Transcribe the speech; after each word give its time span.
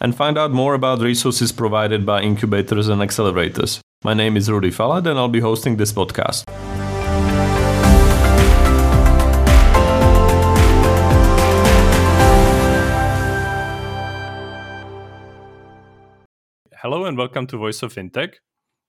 and 0.00 0.14
find 0.14 0.38
out 0.38 0.50
more 0.50 0.74
about 0.74 1.00
resources 1.00 1.52
provided 1.52 2.06
by 2.06 2.22
incubators 2.22 2.88
and 2.88 3.02
accelerators. 3.02 3.80
My 4.04 4.14
name 4.14 4.36
is 4.36 4.50
Rudy 4.50 4.70
Falat, 4.70 5.06
and 5.06 5.18
I'll 5.18 5.28
be 5.28 5.40
hosting 5.40 5.76
this 5.76 5.92
podcast. 5.92 6.44
Hello 16.80 17.04
and 17.06 17.18
welcome 17.18 17.46
to 17.48 17.56
Voice 17.56 17.82
of 17.82 17.92
Fintech. 17.92 18.34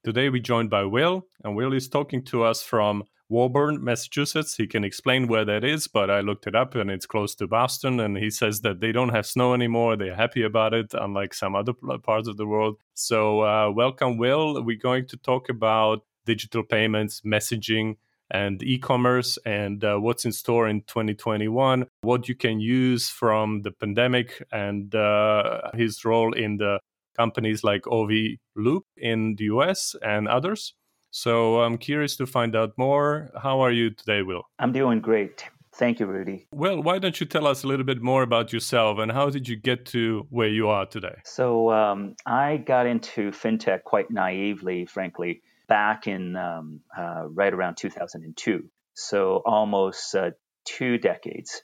Today 0.04 0.30
we're 0.30 0.41
joined 0.41 0.70
by 0.70 0.84
Will, 0.84 1.26
and 1.44 1.55
Will 1.55 1.73
is 1.73 1.90
talking 1.90 2.23
to 2.26 2.44
us 2.44 2.62
from 2.62 3.04
Woburn, 3.30 3.84
Massachusetts. 3.84 4.56
He 4.58 4.66
can 4.66 4.84
explain 4.84 5.28
where 5.28 5.46
that 5.46 5.64
is, 5.64 5.88
but 5.88 6.10
I 6.10 6.20
looked 6.22 6.48
it 6.48 6.56
up 6.56 6.74
and 6.76 6.90
it's 6.90 7.06
close 7.06 7.36
to 7.36 7.48
Boston. 7.48 7.99
And 7.99 8.18
he 8.18 8.30
says 8.32 8.62
that 8.62 8.80
they 8.80 8.91
don't 8.91 9.10
have 9.10 9.26
snow 9.26 9.54
anymore. 9.54 9.96
They're 9.96 10.16
happy 10.16 10.44
about 10.44 10.74
it, 10.74 10.94
unlike 10.94 11.34
some 11.34 11.55
other 11.55 11.74
parts 12.04 12.27
of 12.27 12.38
the 12.38 12.48
world. 12.48 12.77
So, 12.96 13.41
uh, 13.41 13.71
welcome, 13.71 14.18
Will. 14.18 14.63
We're 14.63 14.77
going 14.77 15.08
to 15.08 15.18
talk 15.18 15.48
about 15.48 16.04
digital 16.26 16.63
payments, 16.63 17.21
messaging, 17.21 17.98
and 18.32 18.62
e-commerce 18.63 19.38
and 19.46 19.84
uh, 19.84 19.98
what's 19.98 20.26
in 20.26 20.32
store 20.32 20.68
in 20.68 20.82
2021 20.82 21.88
what 22.02 22.30
you 22.30 22.36
can 22.36 22.60
use 22.60 23.10
from 23.10 23.64
the 23.64 23.71
pandemic 23.71 24.43
and 24.52 24.93
uh, 24.93 25.62
his 25.74 26.05
role 26.05 26.34
in 26.34 26.58
the 26.58 26.80
companies 27.18 27.64
like 27.64 27.88
OV 27.88 28.12
Loop 28.55 28.86
in 28.96 29.36
the 29.36 29.46
US 29.46 29.96
and 30.02 30.27
others. 30.27 30.74
So 31.12 31.62
I'm 31.62 31.77
curious 31.77 32.15
to 32.18 32.26
find 32.26 32.55
out 32.55 32.77
more. 32.77 33.32
How 33.41 33.62
are 33.62 33.71
you 33.71 33.90
today, 33.90 34.21
Will? 34.21 34.43
I'm 34.60 34.71
doing 34.71 35.02
great. 35.02 35.46
Thank 35.76 35.99
you, 35.99 36.07
Rudy. 36.07 36.48
Well, 36.52 36.84
why 36.84 36.99
don't 36.99 37.20
you 37.20 37.26
tell 37.26 37.48
us 37.48 37.63
a 37.63 37.68
little 37.68 37.85
bit 37.85 38.02
more 38.02 38.21
about 38.21 38.52
yourself 38.52 38.99
and 38.99 39.12
how 39.12 39.30
did 39.30 39.48
you 39.48 39.55
get 39.55 39.85
to 39.87 40.27
where 40.30 40.49
you 40.49 40.68
are 40.68 40.85
today? 40.85 41.15
So, 41.24 41.71
um, 41.71 42.15
I 42.26 42.57
got 42.57 42.85
into 42.85 43.32
fintech 43.32 43.84
quite 43.84 44.12
naively, 44.12 44.85
frankly, 44.85 45.41
back 45.70 46.07
in 46.07 46.35
um, 46.35 46.82
uh, 46.98 47.27
right 47.30 47.54
around 47.54 47.77
2002. 47.77 48.70
So, 48.93 49.41
almost 49.46 50.13
uh, 50.15 50.32
two 50.65 50.98
decades. 50.98 51.62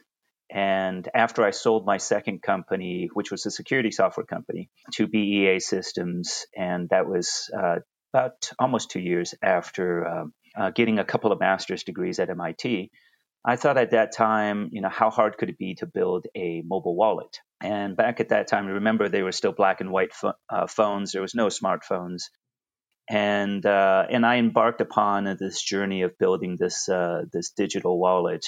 And 0.50 1.10
after 1.14 1.44
I 1.44 1.52
sold 1.52 1.86
my 1.86 1.98
second 1.98 2.42
company, 2.42 3.10
which 3.14 3.32
was 3.32 3.46
a 3.46 3.52
security 3.52 3.92
software 3.92 4.26
company, 4.26 4.70
to 4.94 5.08
BEA 5.08 5.60
Systems, 5.60 6.46
and 6.56 6.88
that 6.90 7.08
was 7.08 7.50
uh, 7.58 7.80
about 8.16 8.52
almost 8.60 8.92
two 8.92 9.02
years 9.02 9.36
after 9.44 10.08
uh, 10.08 10.26
uh, 10.58 10.70
getting 10.72 11.00
a 11.00 11.06
couple 11.06 11.32
of 11.32 11.40
master's 11.40 11.84
degrees 11.84 12.20
at 12.20 12.30
MIT, 12.30 12.92
I 13.46 13.58
thought 13.58 13.78
at 13.78 13.92
that 13.92 14.14
time, 14.14 14.70
you 14.72 14.82
know, 14.82 14.90
how 14.90 15.10
hard 15.12 15.38
could 15.38 15.50
it 15.50 15.58
be 15.58 15.76
to 15.76 15.86
build 15.86 16.28
a 16.36 16.64
mobile 16.66 16.96
wallet? 16.96 17.40
And 17.62 17.98
back 17.98 18.20
at 18.22 18.30
that 18.30 18.48
time, 18.48 18.68
remember 18.68 19.10
they 19.10 19.24
were 19.24 19.34
still 19.34 19.54
black 19.54 19.82
and 19.82 19.92
white 19.92 20.14
fo- 20.14 20.34
uh, 20.50 20.68
phones. 20.68 21.12
There 21.12 21.22
was 21.22 21.36
no 21.36 21.48
smartphones, 21.48 22.24
and 23.10 23.66
uh, 23.66 24.06
and 24.10 24.26
I 24.26 24.38
embarked 24.38 24.82
upon 24.82 25.26
this 25.40 25.62
journey 25.62 26.04
of 26.04 26.18
building 26.18 26.58
this 26.60 26.90
uh, 26.90 27.24
this 27.32 27.52
digital 27.52 28.00
wallet 28.00 28.46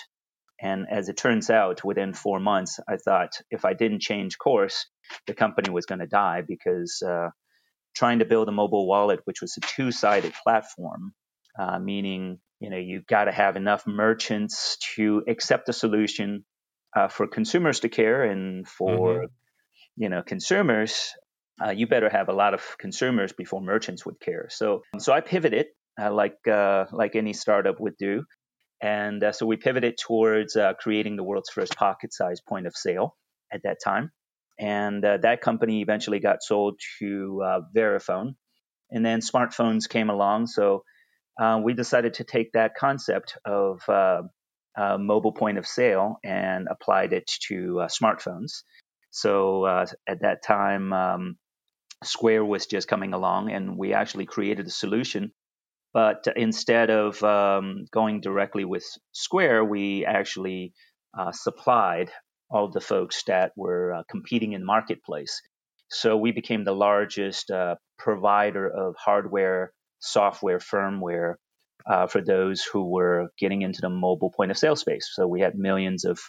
and 0.61 0.87
as 0.89 1.09
it 1.09 1.17
turns 1.17 1.49
out, 1.51 1.85
within 1.85 2.13
four 2.13 2.39
months, 2.39 2.79
I 2.89 2.97
thought 2.97 3.41
if 3.51 3.65
I 3.65 3.73
didn't 3.73 4.01
change 4.01 4.39
course, 4.39 4.87
the 5.27 5.35
company 5.35 5.71
was 5.71 5.85
going 5.85 5.99
to 5.99 6.07
die 6.07 6.43
because 6.47 7.03
uh, 7.03 7.29
trying 7.97 8.19
to 8.19 8.25
build 8.25 8.47
a 8.47 8.51
mobile 8.51 8.87
wallet, 8.87 9.19
which 9.25 9.41
was 9.41 9.57
a 9.57 9.61
two-sided 9.61 10.33
platform, 10.43 11.13
uh, 11.59 11.79
meaning 11.79 12.39
you 12.59 12.69
know 12.69 12.77
you've 12.77 13.07
got 13.07 13.25
to 13.25 13.31
have 13.31 13.55
enough 13.55 13.85
merchants 13.87 14.77
to 14.95 15.23
accept 15.27 15.65
the 15.65 15.73
solution 15.73 16.45
uh, 16.95 17.07
for 17.07 17.27
consumers 17.27 17.81
to 17.81 17.89
care, 17.89 18.23
and 18.23 18.67
for 18.67 19.15
mm-hmm. 19.15 19.25
you 19.95 20.09
know 20.09 20.21
consumers, 20.21 21.11
uh, 21.63 21.71
you 21.71 21.87
better 21.87 22.09
have 22.09 22.29
a 22.29 22.33
lot 22.33 22.53
of 22.53 22.61
consumers 22.77 23.33
before 23.33 23.61
merchants 23.61 24.05
would 24.05 24.19
care. 24.19 24.47
So 24.49 24.83
so 24.99 25.13
I 25.13 25.21
pivoted. 25.21 25.67
Uh, 25.99 26.13
like 26.13 26.37
uh, 26.47 26.85
like 26.91 27.15
any 27.15 27.33
startup 27.33 27.79
would 27.79 27.97
do, 27.97 28.23
and 28.81 29.23
uh, 29.23 29.31
so 29.31 29.47
we 29.47 29.57
pivoted 29.57 29.97
towards 29.97 30.55
uh, 30.55 30.73
creating 30.79 31.15
the 31.15 31.23
world's 31.23 31.49
first 31.49 31.75
pocket 31.75 32.13
sized 32.13 32.43
point 32.47 32.67
of 32.67 32.75
sale 32.75 33.15
at 33.51 33.61
that 33.63 33.77
time. 33.83 34.11
And 34.59 35.03
uh, 35.03 35.17
that 35.21 35.41
company 35.41 35.81
eventually 35.81 36.19
got 36.19 36.41
sold 36.41 36.79
to 36.99 37.41
uh, 37.43 37.59
Verifone. 37.75 38.35
And 38.89 39.05
then 39.05 39.19
smartphones 39.19 39.89
came 39.89 40.09
along. 40.09 40.47
So 40.47 40.83
uh, 41.39 41.59
we 41.63 41.73
decided 41.73 42.15
to 42.15 42.23
take 42.23 42.53
that 42.53 42.75
concept 42.75 43.37
of 43.45 43.81
uh, 43.87 44.23
mobile 44.97 45.33
point 45.33 45.57
of 45.57 45.67
sale 45.67 46.17
and 46.23 46.67
applied 46.69 47.13
it 47.13 47.29
to 47.47 47.85
smartphones. 47.89 48.63
So 49.11 49.65
at 49.67 50.21
that 50.21 50.43
time, 50.43 50.93
um, 50.93 51.37
Square 52.03 52.45
was 52.45 52.67
just 52.67 52.87
coming 52.87 53.13
along, 53.13 53.51
and 53.51 53.75
we 53.77 53.93
actually 53.93 54.25
created 54.25 54.67
a 54.67 54.71
solution 54.71 55.31
but 55.97 56.27
instead 56.35 56.91
of 56.91 57.23
um, 57.23 57.85
going 57.91 58.21
directly 58.21 58.65
with 58.65 58.85
Square, 59.13 59.65
we 59.65 60.05
actually 60.05 60.73
uh, 61.17 61.31
supplied 61.31 62.11
all 62.49 62.69
the 62.69 62.81
folks 62.81 63.23
that 63.27 63.51
were 63.55 63.93
uh, 63.93 64.03
competing 64.09 64.53
in 64.53 64.61
the 64.61 64.65
marketplace. 64.65 65.41
So 65.89 66.17
we 66.17 66.31
became 66.31 66.63
the 66.63 66.73
largest 66.73 67.49
uh, 67.51 67.75
provider 67.97 68.67
of 68.67 68.95
hardware, 68.97 69.71
software, 69.99 70.59
firmware 70.59 71.35
uh, 71.85 72.07
for 72.07 72.21
those 72.21 72.63
who 72.63 72.89
were 72.89 73.29
getting 73.39 73.61
into 73.61 73.81
the 73.81 73.89
mobile 73.89 74.31
point 74.35 74.51
of 74.51 74.57
sale 74.57 74.75
space. 74.75 75.09
So 75.13 75.27
we 75.27 75.41
had 75.41 75.55
millions 75.55 76.05
of 76.05 76.19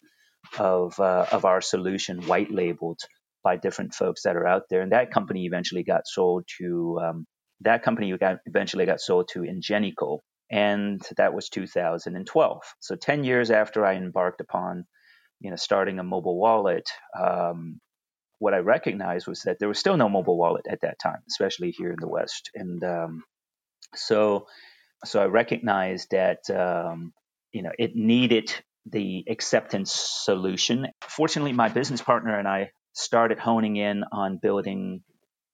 of 0.59 0.99
uh, 1.01 1.27
of 1.33 1.45
our 1.45 1.61
solution 1.61 2.23
white 2.23 2.50
labeled 2.50 3.00
by 3.43 3.56
different 3.56 3.95
folks 3.95 4.23
that 4.23 4.37
are 4.37 4.47
out 4.47 4.62
there, 4.71 4.83
and 4.83 4.93
that 4.93 5.11
company 5.11 5.47
eventually 5.47 5.83
got 5.83 6.06
sold 6.06 6.45
to 6.59 7.00
um, 7.03 7.27
that 7.62 7.83
company 7.83 8.17
got, 8.17 8.39
eventually 8.47 8.87
got 8.87 9.00
sold 9.00 9.29
to 9.33 9.41
Ingenico, 9.41 10.21
and 10.50 11.00
that 11.17 11.35
was 11.35 11.49
2012. 11.49 12.62
So 12.81 12.97
10 12.97 13.25
years 13.25 13.50
after 13.50 13.85
I 13.85 13.95
embarked 13.95 14.41
upon, 14.41 14.85
you 15.41 15.50
know, 15.50 15.56
starting 15.56 15.99
a 15.99 16.04
mobile 16.04 16.38
wallet, 16.38 16.88
um, 17.19 17.81
what 18.38 18.54
I 18.54 18.59
recognized 18.59 19.26
was 19.26 19.43
that 19.43 19.59
there 19.59 19.69
was 19.69 19.78
still 19.78 19.97
no 19.97 20.09
mobile 20.09 20.38
wallet 20.38 20.66
at 20.71 20.81
that 20.82 20.99
time, 20.99 21.21
especially 21.28 21.71
here 21.71 21.91
in 21.91 21.99
the 22.00 22.09
West, 22.09 22.50
and 22.54 22.82
um, 22.84 23.25
so 23.94 24.47
so 25.04 25.21
I 25.21 25.26
recognized 25.26 26.10
that 26.10 26.49
um, 26.50 27.12
you 27.53 27.62
know 27.62 27.72
it 27.78 27.94
needed 27.94 28.53
the 28.87 29.25
acceptance 29.28 29.93
solution. 29.93 30.88
Fortunately, 31.03 31.53
my 31.53 31.69
business 31.69 32.00
partner 32.00 32.38
and 32.38 32.49
I 32.49 32.70
started 32.93 33.38
honing 33.38 33.76
in 33.76 34.05
on 34.12 34.38
building 34.38 35.03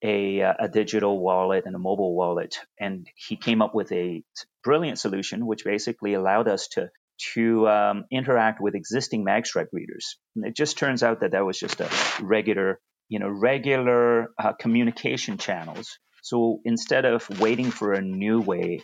a, 0.03 0.43
uh, 0.43 0.55
a 0.61 0.69
digital 0.69 1.19
wallet 1.19 1.65
and 1.67 1.75
a 1.75 1.79
mobile 1.79 2.15
wallet. 2.15 2.59
And 2.79 3.09
he 3.17 3.37
came 3.37 3.63
up 3.63 3.75
with 3.75 3.91
a 3.93 4.23
brilliant 4.63 4.99
solution, 4.99 5.47
which 5.47 5.65
basically 5.65 6.15
allowed 6.15 6.47
us 6.47 6.69
to 6.69 6.91
to 7.35 7.69
um, 7.69 8.05
interact 8.11 8.61
with 8.61 8.75
existing 8.75 9.25
MagStripe 9.25 9.69
readers. 9.73 10.17
And 10.37 10.45
it 10.45 10.57
just 10.57 10.79
turns 10.79 11.03
out 11.03 11.21
that 11.21 11.33
that 11.33 11.45
was 11.45 11.59
just 11.59 11.81
a 11.81 11.91
regular, 12.21 12.81
you 13.09 13.19
know, 13.19 13.29
regular 13.29 14.29
uh, 14.39 14.53
communication 14.55 15.39
channels. 15.39 15.99
So 16.23 16.61
instead 16.65 17.05
of 17.05 17.29
waiting 17.41 17.71
for 17.71 17.93
a 17.93 18.01
new 18.03 18.41
way 18.41 18.81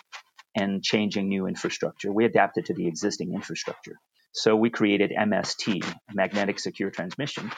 and 0.55 0.83
changing 0.83 1.29
new 1.29 1.47
infrastructure, 1.47 2.13
we 2.13 2.25
adapted 2.25 2.67
to 2.67 2.75
the 2.75 2.87
existing 2.87 3.35
infrastructure. 3.35 3.97
So 4.33 4.55
we 4.55 4.71
created 4.71 5.13
MST, 5.19 5.83
Magnetic 6.13 6.61
Secure 6.61 6.91
Transmission. 6.91 7.51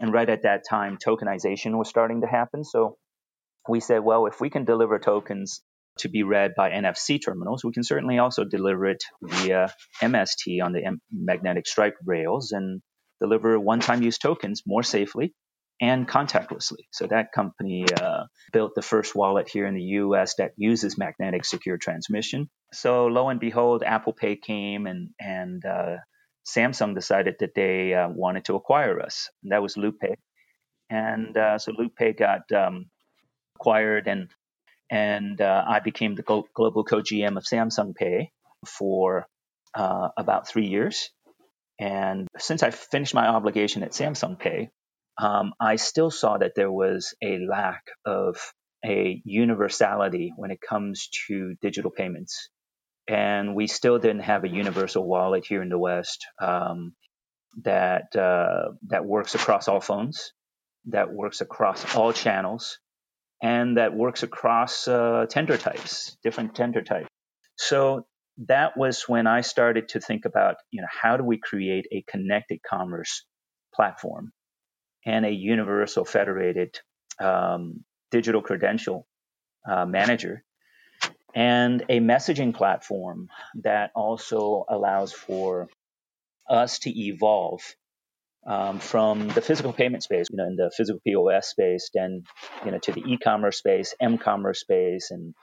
And 0.00 0.12
right 0.12 0.28
at 0.28 0.44
that 0.44 0.62
time, 0.68 0.96
tokenization 1.04 1.76
was 1.76 1.88
starting 1.88 2.22
to 2.22 2.26
happen. 2.26 2.64
So 2.64 2.96
we 3.68 3.80
said, 3.80 4.00
well, 4.00 4.26
if 4.26 4.40
we 4.40 4.50
can 4.50 4.64
deliver 4.64 4.98
tokens 4.98 5.60
to 5.98 6.08
be 6.08 6.22
read 6.22 6.54
by 6.56 6.70
NFC 6.70 7.18
terminals, 7.24 7.64
we 7.64 7.72
can 7.72 7.84
certainly 7.84 8.18
also 8.18 8.44
deliver 8.44 8.86
it 8.86 9.02
via 9.22 9.68
MST 10.02 10.62
on 10.62 10.72
the 10.72 10.98
magnetic 11.12 11.66
stripe 11.66 11.96
rails 12.04 12.52
and 12.52 12.82
deliver 13.20 13.58
one 13.58 13.80
time 13.80 14.02
use 14.02 14.18
tokens 14.18 14.62
more 14.66 14.82
safely 14.82 15.34
and 15.80 16.08
contactlessly. 16.08 16.86
So 16.92 17.06
that 17.06 17.32
company 17.32 17.86
uh, 18.00 18.24
built 18.52 18.72
the 18.74 18.82
first 18.82 19.14
wallet 19.14 19.48
here 19.48 19.66
in 19.66 19.74
the 19.74 19.82
US 19.82 20.34
that 20.36 20.52
uses 20.56 20.96
magnetic 20.98 21.44
secure 21.44 21.78
transmission. 21.78 22.48
So 22.72 23.06
lo 23.06 23.28
and 23.28 23.40
behold, 23.40 23.82
Apple 23.84 24.12
Pay 24.12 24.36
came 24.36 24.86
and, 24.86 25.10
and 25.20 25.64
uh, 25.64 25.96
Samsung 26.46 26.94
decided 26.94 27.36
that 27.40 27.54
they 27.54 27.94
uh, 27.94 28.08
wanted 28.08 28.44
to 28.46 28.54
acquire 28.54 29.00
us. 29.00 29.28
And 29.42 29.52
that 29.52 29.62
was 29.62 29.76
LoopPay. 29.76 30.14
And 30.90 31.36
uh, 31.36 31.58
so 31.58 31.72
LoopPay 31.72 32.18
got 32.18 32.52
um, 32.52 32.86
acquired 33.56 34.06
and 34.06 34.28
and 34.94 35.40
uh, 35.40 35.64
I 35.66 35.80
became 35.80 36.14
the 36.14 36.22
global 36.22 36.84
co-GM 36.84 37.36
of 37.36 37.42
Samsung 37.42 37.96
Pay 37.96 38.30
for 38.64 39.26
uh, 39.74 40.10
about 40.16 40.46
three 40.46 40.66
years. 40.66 41.10
And 41.80 42.28
since 42.38 42.62
I 42.62 42.70
finished 42.70 43.12
my 43.12 43.26
obligation 43.26 43.82
at 43.82 43.90
Samsung 43.90 44.38
Pay, 44.38 44.70
um, 45.20 45.52
I 45.60 45.76
still 45.76 46.12
saw 46.12 46.38
that 46.38 46.52
there 46.54 46.70
was 46.70 47.12
a 47.20 47.40
lack 47.40 47.82
of 48.06 48.36
a 48.86 49.20
universality 49.24 50.32
when 50.36 50.52
it 50.52 50.60
comes 50.60 51.08
to 51.26 51.56
digital 51.60 51.90
payments. 51.90 52.48
And 53.08 53.56
we 53.56 53.66
still 53.66 53.98
didn't 53.98 54.22
have 54.22 54.44
a 54.44 54.48
universal 54.48 55.04
wallet 55.04 55.44
here 55.44 55.60
in 55.60 55.70
the 55.70 55.78
West 55.78 56.24
um, 56.40 56.94
that 57.64 58.14
uh, 58.14 58.74
that 58.90 59.04
works 59.04 59.34
across 59.34 59.66
all 59.66 59.80
phones, 59.80 60.32
that 60.86 61.12
works 61.12 61.40
across 61.40 61.96
all 61.96 62.12
channels, 62.12 62.78
and 63.44 63.76
that 63.76 63.94
works 63.94 64.22
across 64.22 64.88
uh, 64.88 65.26
tender 65.28 65.58
types, 65.58 66.16
different 66.22 66.54
tender 66.54 66.80
types. 66.80 67.08
So 67.56 68.06
that 68.46 68.74
was 68.74 69.02
when 69.06 69.26
I 69.26 69.42
started 69.42 69.90
to 69.90 70.00
think 70.00 70.24
about, 70.24 70.56
you 70.70 70.80
know, 70.80 70.88
how 70.90 71.18
do 71.18 71.24
we 71.24 71.36
create 71.36 71.86
a 71.92 72.02
connected 72.08 72.60
commerce 72.66 73.26
platform 73.74 74.32
and 75.04 75.26
a 75.26 75.30
universal 75.30 76.06
federated 76.06 76.80
um, 77.20 77.84
digital 78.10 78.40
credential 78.40 79.06
uh, 79.70 79.84
manager 79.84 80.42
and 81.34 81.82
a 81.90 82.00
messaging 82.00 82.54
platform 82.54 83.28
that 83.62 83.90
also 83.94 84.64
allows 84.70 85.12
for 85.12 85.68
us 86.48 86.78
to 86.78 86.90
evolve 86.98 87.60
um, 88.46 88.78
from 88.78 89.28
the 89.28 89.40
physical 89.40 89.72
payment 89.72 90.02
space, 90.02 90.26
you 90.30 90.36
know, 90.36 90.46
in 90.46 90.56
the 90.56 90.70
physical 90.76 91.00
POS 91.06 91.48
space, 91.48 91.90
then, 91.94 92.22
you 92.64 92.70
know, 92.70 92.78
to 92.78 92.92
the 92.92 93.02
e-commerce 93.06 93.58
space, 93.58 93.94
m-commerce 94.00 94.60
space, 94.60 95.10
and 95.10 95.34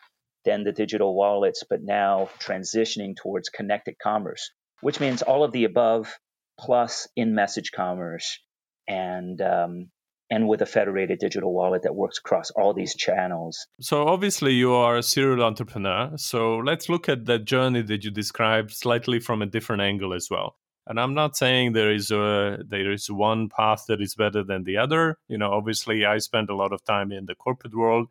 then 0.46 0.64
the 0.64 0.72
digital 0.72 1.16
wallets, 1.16 1.64
but 1.70 1.80
now 1.82 2.30
transitioning 2.40 3.16
towards 3.16 3.50
connected 3.50 3.96
commerce, 4.02 4.52
which 4.82 5.00
means 5.00 5.22
all 5.22 5.44
of 5.44 5.52
the 5.52 5.64
above 5.64 6.20
plus 6.60 7.08
in-message 7.16 7.72
commerce 7.72 8.40
and 8.88 9.42
um, 9.42 9.90
and 10.30 10.48
with 10.48 10.62
a 10.62 10.66
federated 10.66 11.20
digital 11.20 11.54
wallet 11.54 11.84
that 11.84 11.94
works 11.94 12.18
across 12.18 12.52
all 12.52 12.74
these 12.74 12.96
channels. 12.96 13.68
So 13.82 14.08
obviously 14.08 14.54
you 14.54 14.72
are 14.74 14.96
a 14.96 15.04
serial 15.04 15.44
entrepreneur. 15.44 16.12
So 16.16 16.58
let's 16.58 16.88
look 16.88 17.10
at 17.10 17.26
that 17.26 17.44
journey 17.44 17.82
that 17.82 18.06
you 18.06 18.12
described 18.12 18.72
slightly 18.72 19.20
from 19.20 19.42
a 19.42 19.46
different 19.46 19.82
angle 19.82 20.14
as 20.14 20.30
well. 20.32 20.56
And 20.88 21.00
I'm 21.00 21.14
not 21.14 21.38
saying 21.38 21.74
there 21.74 21.92
is 21.92 22.12
a 22.12 22.60
there 22.68 22.92
is 22.92 23.10
one 23.10 23.50
path 23.50 23.86
that 23.88 24.02
is 24.02 24.16
better 24.16 24.44
than 24.44 24.64
the 24.64 24.78
other. 24.78 25.18
You 25.28 25.38
know, 25.38 25.52
obviously, 25.52 26.06
I 26.06 26.18
spend 26.18 26.50
a 26.50 26.56
lot 26.56 26.74
of 26.74 26.84
time 26.84 27.12
in 27.12 27.26
the 27.26 27.36
corporate 27.36 27.76
world. 27.76 28.08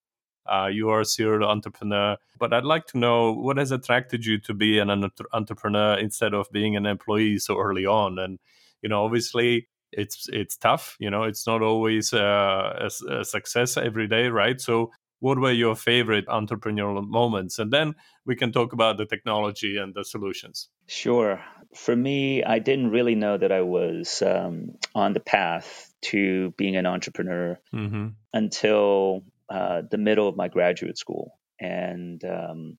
Uh, 0.47 0.69
you 0.73 0.89
are 0.89 1.01
a 1.01 1.05
serial 1.05 1.49
entrepreneur, 1.49 2.17
but 2.39 2.53
I'd 2.53 2.65
like 2.65 2.87
to 2.87 2.99
know 2.99 3.33
what 3.33 3.59
has 3.59 3.71
attracted 3.71 4.25
you 4.25 4.39
to 4.41 4.55
be 4.55 4.79
an 4.79 4.91
entrepreneur 5.33 5.99
instead 5.99 6.33
of 6.33 6.51
being 6.51 6.77
an 6.77 6.87
employee 6.87 7.39
so 7.39 7.59
early 7.59 7.87
on. 7.87 8.19
And 8.19 8.39
you 8.83 8.89
know, 8.89 9.05
obviously, 9.05 9.69
it's 9.93 10.29
it's 10.33 10.57
tough. 10.57 10.97
You 10.99 11.11
know, 11.11 11.25
it's 11.25 11.47
not 11.47 11.63
always 11.63 12.13
uh, 12.13 12.89
a, 12.89 13.15
a 13.21 13.25
success 13.25 13.77
every 13.77 14.07
day, 14.07 14.29
right? 14.29 14.61
So, 14.61 14.91
what 15.21 15.39
were 15.39 15.53
your 15.53 15.75
favorite 15.75 16.27
entrepreneurial 16.27 17.07
moments? 17.07 17.59
And 17.59 17.73
then 17.73 17.95
we 18.25 18.37
can 18.37 18.53
talk 18.53 18.73
about 18.73 18.97
the 18.97 19.07
technology 19.07 19.77
and 19.77 19.95
the 19.95 20.05
solutions. 20.05 20.69
Sure. 20.87 21.41
For 21.75 21.95
me, 21.95 22.43
I 22.43 22.59
didn't 22.59 22.91
really 22.91 23.15
know 23.15 23.39
that 23.39 23.53
I 23.53 23.63
was 23.63 24.23
um, 24.23 24.77
on 24.95 25.13
the 25.13 25.21
path 25.21 25.93
to 26.03 26.53
being 26.57 26.77
an 26.77 26.87
entrepreneur 26.87 27.61
mm-hmm. 27.73 28.09
until 28.33 29.23
uh, 29.49 29.83
the 29.89 29.99
middle 29.99 30.29
of 30.29 30.37
my 30.37 30.49
graduate 30.49 30.99
school. 30.99 31.39
And 31.61 32.25
um, 32.25 32.79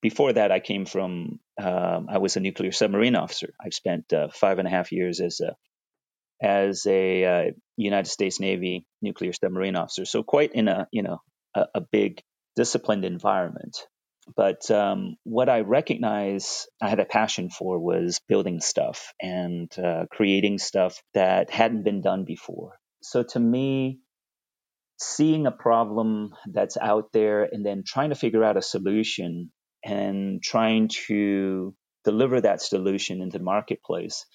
before 0.00 0.32
that, 0.32 0.52
I 0.52 0.60
came 0.60 0.86
from, 0.86 1.40
um, 1.60 2.06
I 2.08 2.18
was 2.18 2.36
a 2.36 2.40
nuclear 2.40 2.72
submarine 2.72 3.16
officer. 3.16 3.52
I've 3.60 3.74
spent 3.74 4.12
uh, 4.12 4.28
five 4.32 4.58
and 4.58 4.68
a 4.68 4.70
half 4.70 4.92
years 4.92 5.20
as 5.20 5.40
a 5.40 5.56
as 6.42 6.84
a 6.86 7.24
uh, 7.24 7.50
United 7.78 8.10
States 8.10 8.40
Navy 8.40 8.86
nuclear 9.00 9.32
submarine 9.32 9.76
officer. 9.76 10.04
So 10.04 10.22
quite 10.22 10.52
in 10.52 10.68
a 10.68 10.86
you 10.92 11.02
know 11.02 11.20
a, 11.54 11.66
a 11.76 11.80
big 11.80 12.22
disciplined 12.56 13.04
environment. 13.04 13.78
But 14.34 14.70
um, 14.70 15.16
what 15.22 15.48
I 15.48 15.60
recognize 15.60 16.66
I 16.82 16.88
had 16.88 17.00
a 17.00 17.04
passion 17.04 17.48
for 17.50 17.78
was 17.78 18.20
building 18.28 18.60
stuff 18.60 19.12
and 19.20 19.70
uh, 19.78 20.06
creating 20.10 20.58
stuff 20.58 21.00
that 21.14 21.50
hadn't 21.50 21.84
been 21.84 22.00
done 22.00 22.24
before. 22.24 22.78
So 23.02 23.22
to 23.22 23.38
me, 23.38 24.00
seeing 24.98 25.46
a 25.46 25.52
problem 25.52 26.34
that's 26.52 26.76
out 26.76 27.12
there 27.12 27.44
and 27.44 27.64
then 27.64 27.84
trying 27.86 28.10
to 28.10 28.16
figure 28.16 28.42
out 28.42 28.56
a 28.56 28.62
solution 28.62 29.52
and 29.84 30.42
trying 30.42 30.88
to 31.06 31.74
deliver 32.04 32.40
that 32.40 32.62
solution 32.62 33.20
into 33.20 33.38
the 33.38 33.44
marketplace, 33.44 34.26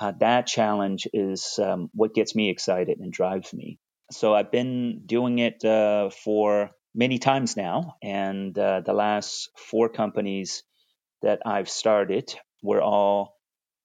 uh, 0.00 0.12
that 0.20 0.46
challenge 0.46 1.06
is 1.12 1.58
um, 1.62 1.90
what 1.92 2.14
gets 2.14 2.34
me 2.34 2.50
excited 2.50 2.98
and 3.00 3.12
drives 3.12 3.52
me. 3.52 3.78
So 4.12 4.34
I've 4.34 4.52
been 4.52 5.02
doing 5.06 5.38
it 5.40 5.64
uh, 5.64 6.10
for 6.10 6.70
many 6.96 7.18
times 7.18 7.56
now. 7.56 7.96
And 8.02 8.58
uh, 8.58 8.80
the 8.80 8.94
last 8.94 9.50
four 9.56 9.88
companies 9.88 10.64
that 11.22 11.40
I've 11.46 11.68
started 11.68 12.34
were 12.62 12.82
all 12.82 13.36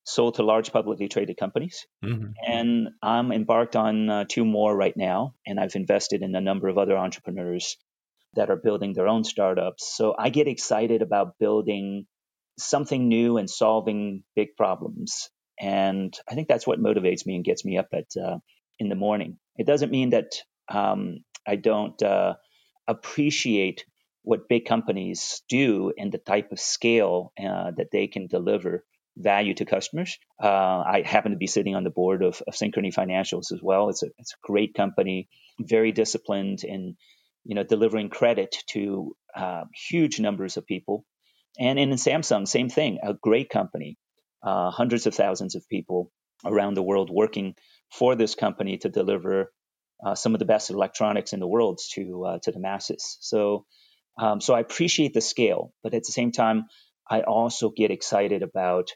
sold 0.04 0.36
to 0.36 0.44
large 0.44 0.72
publicly 0.72 1.08
traded 1.10 1.38
companies. 1.38 1.86
Mm-hmm. 2.04 2.32
And 2.48 2.90
I'm 3.04 3.32
embarked 3.32 3.76
on 3.76 4.10
uh, 4.10 4.26
two 4.28 4.46
more 4.46 4.76
right 4.76 4.96
now. 4.96 5.36
And 5.46 5.60
I've 5.60 5.76
invested 5.76 6.24
in 6.24 6.34
a 6.36 6.42
number 6.42 6.70
of 6.70 6.78
other 6.78 6.98
entrepreneurs 6.98 7.78
that 8.36 8.50
are 8.50 8.56
building 8.56 8.94
their 8.94 9.08
own 9.08 9.24
startups. 9.24 9.94
So 9.96 10.16
I 10.18 10.30
get 10.30 10.48
excited 10.48 11.02
about 11.02 11.38
building 11.38 12.08
something 12.58 13.08
new 13.08 13.38
and 13.38 13.50
solving 13.50 14.24
big 14.36 14.56
problems. 14.56 15.30
And 15.60 16.18
I 16.30 16.36
think 16.36 16.48
that's 16.48 16.66
what 16.66 16.80
motivates 16.80 17.26
me 17.26 17.36
and 17.36 17.44
gets 17.44 17.64
me 17.66 17.78
up 17.78 17.90
at 17.94 18.06
uh, 18.20 18.38
in 18.80 18.90
the 18.90 18.96
morning. 18.96 19.38
It 19.58 19.68
doesn't 19.68 19.92
mean 19.92 20.12
that 20.12 20.32
um, 20.70 21.20
I 21.46 21.58
don't 21.58 22.02
uh, 22.02 22.36
appreciate 22.88 23.86
what 24.24 24.48
big 24.48 24.66
companies 24.66 25.42
do 25.50 25.94
and 25.98 26.12
the 26.12 26.18
type 26.18 26.52
of 26.52 26.60
scale 26.60 27.34
uh, 27.40 27.72
that 27.76 27.90
they 27.92 28.08
can 28.08 28.28
deliver 28.28 28.84
value 29.18 29.54
to 29.54 29.66
customers. 29.66 30.18
Uh, 30.42 30.48
I 30.48 31.04
happen 31.06 31.32
to 31.32 31.38
be 31.38 31.48
sitting 31.48 31.76
on 31.76 31.84
the 31.84 31.90
board 31.90 32.24
of, 32.24 32.42
of 32.48 32.54
Synchrony 32.54 32.94
Financials 32.94 33.52
as 33.52 33.60
well. 33.62 33.90
It's 33.90 34.04
a 34.04 34.08
it's 34.18 34.34
a 34.34 34.48
great 34.48 34.74
company, 34.74 35.28
very 35.60 35.92
disciplined 35.92 36.64
in 36.64 36.96
you 37.44 37.56
know 37.56 37.64
delivering 37.64 38.10
credit 38.10 38.56
to 38.68 39.16
uh, 39.36 39.64
huge 39.90 40.20
numbers 40.20 40.58
of 40.58 40.66
people. 40.66 41.06
And 41.60 41.78
in 41.78 41.90
Samsung, 41.92 42.48
same 42.48 42.70
thing, 42.70 43.00
a 43.04 43.14
great 43.14 43.50
company, 43.50 43.98
uh, 44.42 44.72
hundreds 44.72 45.06
of 45.06 45.16
thousands 45.16 45.56
of 45.56 45.68
people 45.68 46.12
around 46.46 46.76
the 46.76 46.84
world 46.84 47.10
working 47.12 47.56
for 47.92 48.16
this 48.16 48.36
company 48.36 48.78
to 48.78 48.90
deliver 48.90 49.52
uh, 50.06 50.16
some 50.16 50.34
of 50.34 50.40
the 50.40 50.46
best 50.46 50.70
electronics 50.70 51.34
in 51.34 51.40
the 51.40 51.48
world 51.48 51.80
to 51.94 52.26
uh, 52.26 52.40
to 52.44 52.52
the 52.52 52.60
masses. 52.60 53.18
So 53.22 53.66
um, 54.20 54.42
so 54.42 54.54
I 54.54 54.60
appreciate 54.60 55.14
the 55.14 55.22
scale, 55.22 55.74
but 55.84 55.94
at 55.94 56.04
the 56.04 56.12
same 56.12 56.32
time, 56.32 56.66
I 57.10 57.22
also 57.22 57.70
get 57.70 57.92
excited 57.92 58.44
about 58.44 58.90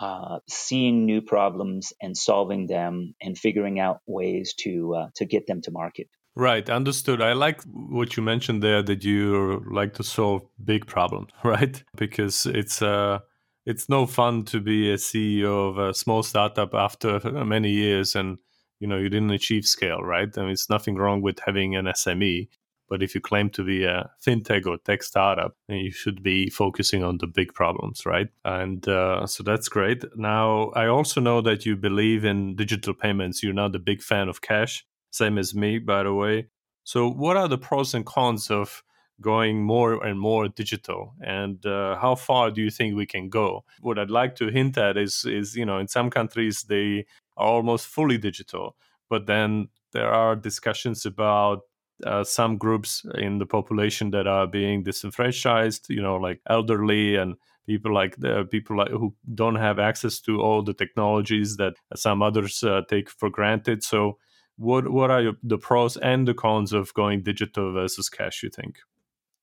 uh, 0.00 0.38
seeing 0.48 1.04
new 1.04 1.20
problems 1.20 1.92
and 2.00 2.16
solving 2.16 2.66
them 2.66 3.14
and 3.20 3.36
figuring 3.36 3.78
out 3.78 4.00
ways 4.06 4.54
to 4.60 4.94
uh, 4.94 5.06
to 5.16 5.24
get 5.24 5.46
them 5.46 5.62
to 5.62 5.70
market. 5.70 6.08
Right, 6.34 6.68
understood. 6.70 7.20
I 7.20 7.34
like 7.34 7.62
what 7.64 8.16
you 8.16 8.22
mentioned 8.22 8.62
there 8.62 8.82
that 8.82 9.04
you 9.04 9.62
like 9.70 9.94
to 9.94 10.02
solve 10.02 10.42
big 10.64 10.86
problems, 10.86 11.30
right? 11.44 11.82
Because 11.96 12.46
it's 12.46 12.80
uh 12.82 13.18
it's 13.66 13.88
no 13.88 14.06
fun 14.06 14.44
to 14.46 14.60
be 14.60 14.90
a 14.90 14.96
CEO 14.96 15.70
of 15.70 15.78
a 15.78 15.94
small 15.94 16.22
startup 16.22 16.74
after 16.74 17.20
many 17.44 17.70
years 17.70 18.16
and 18.16 18.38
you 18.82 18.88
know 18.88 18.98
you 18.98 19.08
didn't 19.08 19.30
achieve 19.30 19.64
scale, 19.64 20.00
right? 20.00 20.28
I 20.36 20.40
mean, 20.40 20.50
it's 20.50 20.68
nothing 20.68 20.96
wrong 20.96 21.22
with 21.22 21.38
having 21.46 21.76
an 21.76 21.86
SME, 21.86 22.48
but 22.88 23.00
if 23.00 23.14
you 23.14 23.20
claim 23.20 23.48
to 23.50 23.62
be 23.62 23.84
a 23.84 24.10
fintech 24.26 24.66
or 24.66 24.76
tech 24.76 25.04
startup, 25.04 25.56
then 25.68 25.78
you 25.78 25.92
should 25.92 26.20
be 26.20 26.50
focusing 26.50 27.04
on 27.04 27.18
the 27.18 27.28
big 27.28 27.54
problems, 27.54 28.04
right? 28.04 28.26
And 28.44 28.86
uh, 28.88 29.24
so 29.28 29.44
that's 29.44 29.68
great. 29.68 30.04
Now, 30.16 30.72
I 30.74 30.88
also 30.88 31.20
know 31.20 31.40
that 31.42 31.64
you 31.64 31.76
believe 31.76 32.24
in 32.24 32.56
digital 32.56 32.92
payments. 32.92 33.40
You're 33.40 33.54
not 33.54 33.76
a 33.76 33.78
big 33.78 34.02
fan 34.02 34.28
of 34.28 34.40
cash, 34.40 34.84
same 35.12 35.38
as 35.38 35.54
me, 35.54 35.78
by 35.78 36.02
the 36.02 36.12
way. 36.12 36.48
So, 36.82 37.08
what 37.08 37.36
are 37.36 37.46
the 37.46 37.58
pros 37.58 37.94
and 37.94 38.04
cons 38.04 38.50
of 38.50 38.82
going 39.20 39.62
more 39.62 40.04
and 40.04 40.18
more 40.18 40.48
digital 40.48 41.14
and 41.20 41.64
uh, 41.64 41.96
how 41.96 42.14
far 42.14 42.50
do 42.50 42.60
you 42.60 42.70
think 42.70 42.96
we 42.96 43.06
can 43.06 43.28
go 43.28 43.64
what 43.80 43.98
i'd 43.98 44.10
like 44.10 44.34
to 44.34 44.48
hint 44.48 44.76
at 44.76 44.96
is 44.96 45.24
is 45.24 45.54
you 45.54 45.64
know 45.64 45.78
in 45.78 45.86
some 45.86 46.10
countries 46.10 46.64
they 46.64 47.04
are 47.36 47.48
almost 47.48 47.86
fully 47.86 48.18
digital 48.18 48.76
but 49.08 49.26
then 49.26 49.68
there 49.92 50.08
are 50.08 50.34
discussions 50.34 51.04
about 51.04 51.60
uh, 52.04 52.24
some 52.24 52.56
groups 52.56 53.04
in 53.16 53.38
the 53.38 53.46
population 53.46 54.10
that 54.10 54.26
are 54.26 54.46
being 54.46 54.82
disenfranchised 54.82 55.86
you 55.88 56.02
know 56.02 56.16
like 56.16 56.40
elderly 56.48 57.16
and 57.16 57.36
people 57.66 57.94
like 57.94 58.16
the 58.16 58.46
people 58.50 58.76
like, 58.76 58.90
who 58.90 59.14
don't 59.34 59.56
have 59.56 59.78
access 59.78 60.20
to 60.20 60.40
all 60.40 60.62
the 60.62 60.74
technologies 60.74 61.56
that 61.56 61.74
some 61.94 62.22
others 62.22 62.62
uh, 62.62 62.82
take 62.88 63.08
for 63.08 63.30
granted. 63.30 63.82
So 63.82 64.18
what 64.56 64.90
what 64.90 65.10
are 65.10 65.32
the 65.42 65.58
pros 65.58 65.96
and 65.96 66.26
the 66.26 66.34
cons 66.34 66.72
of 66.72 66.92
going 66.94 67.22
digital 67.22 67.72
versus 67.72 68.08
cash 68.08 68.42
you 68.42 68.50
think? 68.50 68.78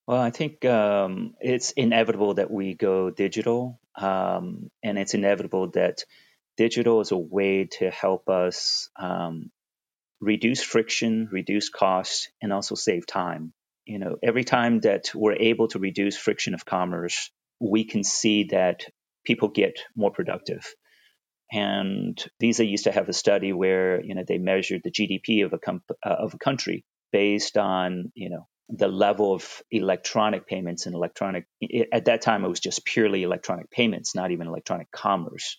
Well, 0.08 0.22
I 0.22 0.32
think 0.32 0.66
um, 0.66 1.36
it's 1.40 1.72
inevitable 1.72 2.36
that 2.36 2.50
we 2.50 2.74
go 2.74 3.12
digital, 3.12 3.80
um, 3.96 4.72
and 4.82 4.98
it's 4.98 5.14
inevitable 5.14 5.70
that 5.72 6.04
digital 6.60 7.00
is 7.00 7.14
a 7.14 7.18
way 7.18 7.70
to 7.80 7.90
help 7.90 8.28
us 8.28 8.90
um, 9.00 9.50
reduce 10.20 10.62
friction, 10.62 11.30
reduce 11.32 11.70
cost, 11.70 12.30
and 12.42 12.52
also 12.52 12.76
save 12.76 13.08
time. 13.08 13.54
You 13.86 13.98
know, 13.98 14.18
every 14.22 14.44
time 14.44 14.82
that 14.82 15.12
we're 15.16 15.38
able 15.52 15.70
to 15.70 15.80
reduce 15.80 16.18
friction 16.18 16.54
of 16.54 16.66
commerce, 16.66 17.32
we 17.62 17.86
can 17.86 18.04
see 18.04 18.50
that 18.52 18.84
people 19.26 19.48
get 19.48 19.80
more 19.96 20.12
productive. 20.12 20.68
And 21.50 22.22
Visa 22.42 22.66
used 22.66 22.84
to 22.84 22.92
have 22.92 23.08
a 23.08 23.14
study 23.14 23.54
where 23.54 24.04
you 24.04 24.14
know 24.14 24.26
they 24.28 24.38
measured 24.38 24.82
the 24.84 24.92
GDP 24.92 25.46
of 25.46 25.54
a 25.54 25.60
com- 25.60 25.82
uh, 26.06 26.18
of 26.26 26.34
a 26.34 26.38
country 26.38 26.84
based 27.14 27.58
on 27.58 28.12
you 28.16 28.30
know 28.30 28.48
the 28.68 28.90
level 28.90 29.34
of 29.34 29.64
electronic 29.72 30.46
payments 30.46 30.86
and 30.86 30.94
electronic 30.94 31.46
at 31.92 32.06
that 32.06 32.22
time 32.22 32.46
it 32.46 32.50
was 32.50 32.60
just 32.60 32.86
purely 32.86 33.24
electronic 33.24 33.72
payments 33.72 34.14
not 34.14 34.30
even 34.30 34.46
electronic 34.46 34.92
commerce 34.92 35.58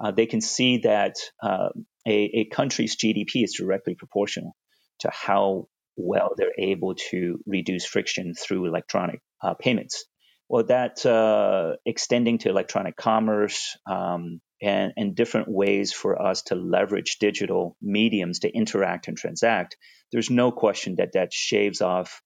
uh, 0.00 0.10
they 0.10 0.26
can 0.26 0.40
see 0.40 0.78
that 0.78 1.14
uh, 1.42 1.68
a, 2.06 2.12
a, 2.12 2.44
country's 2.46 2.96
gdp 2.96 3.44
is 3.44 3.54
directly 3.58 3.94
proportional 3.94 4.56
to 5.00 5.10
how 5.12 5.68
well 5.96 6.34
they're 6.36 6.52
able 6.58 6.94
to 6.94 7.38
reduce 7.46 7.84
friction 7.84 8.34
through 8.34 8.66
electronic 8.66 9.20
uh, 9.42 9.54
payments 9.54 10.04
well 10.48 10.64
that 10.64 11.04
uh, 11.06 11.76
extending 11.84 12.38
to 12.38 12.48
electronic 12.48 12.96
commerce 12.96 13.76
um, 13.90 14.40
and, 14.62 14.92
and 14.96 15.14
different 15.14 15.48
ways 15.48 15.92
for 15.92 16.20
us 16.20 16.42
to 16.42 16.54
leverage 16.54 17.18
digital 17.18 17.76
mediums 17.82 18.40
to 18.40 18.50
interact 18.50 19.08
and 19.08 19.16
transact 19.16 19.76
there's 20.12 20.30
no 20.30 20.52
question 20.52 20.96
that 20.96 21.12
that 21.12 21.32
shaves 21.32 21.80
off 21.80 22.22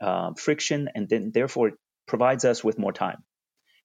uh, 0.00 0.32
friction 0.34 0.88
and 0.94 1.08
then 1.08 1.30
therefore 1.32 1.72
provides 2.06 2.44
us 2.44 2.62
with 2.62 2.78
more 2.78 2.92
time. 2.92 3.22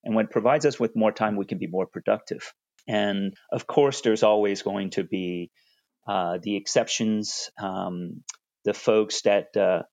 And 0.04 0.16
when 0.16 0.26
it 0.26 0.32
provides 0.32 0.66
us 0.66 0.80
with 0.80 0.96
more 0.96 1.12
time, 1.12 1.36
we 1.36 1.46
can 1.46 1.58
be 1.58 1.68
more 1.68 1.86
productive. 1.86 2.54
And 2.88 3.34
of 3.52 3.68
course, 3.68 4.02
there's 4.02 4.24
always 4.24 4.62
going 4.62 4.92
to 4.92 5.04
be 5.04 5.52
uh, 6.08 6.40
the 6.42 6.56
exceptions, 6.56 7.50
um, 7.62 8.24
the 8.66 8.74
folks 8.74 9.24
that 9.24 9.56
uh, 9.58 9.84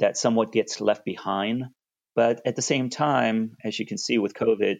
that 0.00 0.16
somewhat 0.16 0.52
gets 0.52 0.80
left 0.80 1.04
behind. 1.04 1.64
But 2.14 2.42
at 2.46 2.56
the 2.56 2.62
same 2.62 2.90
time, 2.90 3.52
as 3.64 3.78
you 3.78 3.86
can 3.86 3.98
see 3.98 4.18
with 4.18 4.34
COVID, 4.34 4.78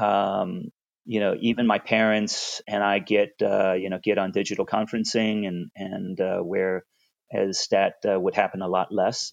um, 0.00 0.64
you 1.04 1.18
know, 1.20 1.34
even 1.40 1.66
my 1.66 1.78
parents 1.78 2.62
and 2.68 2.84
I 2.84 3.00
get 3.00 3.30
uh, 3.42 3.72
you 3.74 3.90
know 3.90 3.98
get 4.02 4.18
on 4.18 4.32
digital 4.32 4.66
conferencing 4.66 5.46
and 5.48 5.70
and 5.76 6.20
uh, 6.20 6.38
where 6.40 6.84
as 7.32 7.66
that 7.70 7.94
uh, 8.08 8.18
would 8.20 8.34
happen 8.34 8.62
a 8.62 8.68
lot 8.68 8.92
less 8.92 9.32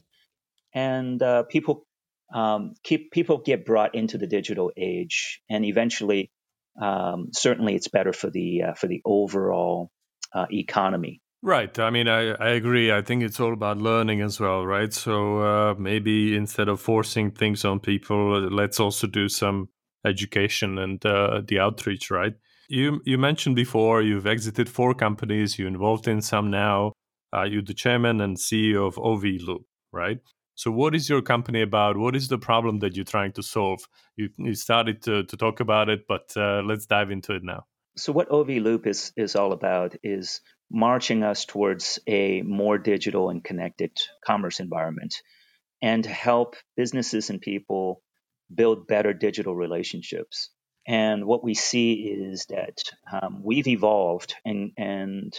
and 0.73 1.21
uh, 1.21 1.43
people 1.43 1.85
um, 2.33 2.73
keep 2.83 3.11
people 3.11 3.39
get 3.39 3.65
brought 3.65 3.95
into 3.95 4.17
the 4.17 4.27
digital 4.27 4.71
age, 4.77 5.41
and 5.49 5.65
eventually, 5.65 6.31
um, 6.81 7.29
certainly, 7.33 7.75
it's 7.75 7.88
better 7.88 8.13
for 8.13 8.29
the 8.29 8.63
uh, 8.63 8.73
for 8.73 8.88
the 8.88 9.01
overall 9.05 9.91
uh, 10.33 10.45
economy. 10.51 11.21
Right. 11.41 11.77
I 11.79 11.89
mean, 11.89 12.09
I, 12.09 12.31
I 12.31 12.49
agree. 12.49 12.91
I 12.91 13.01
think 13.01 13.23
it's 13.23 13.39
all 13.39 13.53
about 13.53 13.77
learning 13.77 14.21
as 14.21 14.41
well, 14.41 14.65
right? 14.65 14.91
So 14.91 15.39
uh, 15.39 15.75
maybe 15.77 16.35
instead 16.35 16.67
of 16.67 16.81
forcing 16.81 17.31
things 17.31 17.63
on 17.63 17.79
people, 17.79 18.41
let's 18.49 18.77
also 18.77 19.07
do 19.07 19.29
some 19.29 19.69
education 20.05 20.77
and 20.77 21.03
uh, 21.05 21.41
the 21.47 21.59
outreach, 21.59 22.11
right? 22.11 22.33
You 22.67 23.01
you 23.05 23.17
mentioned 23.17 23.55
before 23.55 24.01
you've 24.01 24.27
exited 24.27 24.69
four 24.69 24.93
companies. 24.93 25.57
You're 25.57 25.69
involved 25.69 26.07
in 26.07 26.21
some 26.21 26.51
now. 26.51 26.93
Uh, 27.35 27.43
you're 27.43 27.63
the 27.63 27.73
chairman 27.73 28.21
and 28.21 28.38
CEO 28.38 28.88
of 28.88 28.97
OV 28.99 29.23
Loop, 29.41 29.65
right? 29.91 30.19
So, 30.60 30.72
what 30.72 30.94
is 30.94 31.08
your 31.08 31.22
company 31.22 31.62
about? 31.62 31.96
What 31.96 32.18
is 32.18 32.28
the 32.28 32.38
problem 32.38 32.80
that 32.80 32.94
you're 32.94 33.06
trying 33.06 33.32
to 33.34 33.42
solve? 33.42 33.88
You, 34.18 34.28
you 34.38 34.56
started 34.56 35.01
to, 35.04 35.24
to 35.24 35.38
talk 35.38 35.62
about 35.62 35.88
it, 35.88 36.01
but 36.06 36.34
uh, 36.36 36.63
let's 36.66 36.86
dive 36.86 37.12
into 37.12 37.34
it 37.34 37.44
now. 37.46 37.63
So, 37.96 38.12
what 38.12 38.30
OV 38.30 38.50
Loop 38.50 38.86
is, 38.86 39.13
is 39.16 39.38
all 39.38 39.54
about 39.54 39.96
is 40.04 40.42
marching 40.70 41.24
us 41.24 41.46
towards 41.46 41.98
a 42.08 42.42
more 42.42 42.78
digital 42.78 43.30
and 43.30 43.42
connected 43.42 43.98
commerce 44.25 44.60
environment 44.60 45.22
and 45.82 46.06
help 46.06 46.58
businesses 46.75 47.30
and 47.30 47.39
people 47.39 48.01
build 48.54 48.86
better 48.86 49.13
digital 49.13 49.56
relationships. 49.56 50.50
And 50.86 51.24
what 51.24 51.42
we 51.42 51.54
see 51.54 51.94
is 51.94 52.48
that 52.50 52.84
um, 53.10 53.44
we've 53.46 53.68
evolved 53.70 54.36
and, 54.44 54.72
and 54.78 55.34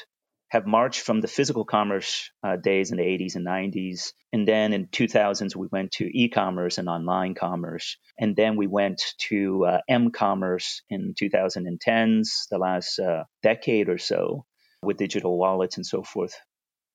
have 0.51 0.67
marched 0.67 1.03
from 1.03 1.21
the 1.21 1.29
physical 1.29 1.65
commerce 1.65 2.31
uh, 2.43 2.57
days 2.57 2.91
in 2.91 2.99
the 2.99 3.05
80s 3.05 3.37
and 3.37 3.47
90s. 3.47 4.13
And 4.33 4.47
then 4.47 4.73
in 4.73 4.89
2000s, 4.89 5.55
we 5.55 5.69
went 5.71 5.93
to 5.93 6.05
e 6.07 6.29
commerce 6.29 6.79
and 6.79 6.89
online 6.89 7.35
commerce. 7.35 7.97
And 8.19 8.35
then 8.35 8.57
we 8.57 8.67
went 8.67 9.01
to 9.29 9.65
uh, 9.65 9.81
m 9.89 10.11
commerce 10.11 10.83
in 10.91 11.15
2010s, 11.15 12.49
the 12.51 12.59
last 12.59 12.99
uh, 12.99 13.25
decade 13.45 13.89
or 13.89 13.99
so, 13.99 14.45
with 14.83 14.97
digital 14.97 15.39
wallets 15.39 15.77
and 15.77 15.87
so 15.87 16.03
forth. 16.03 16.35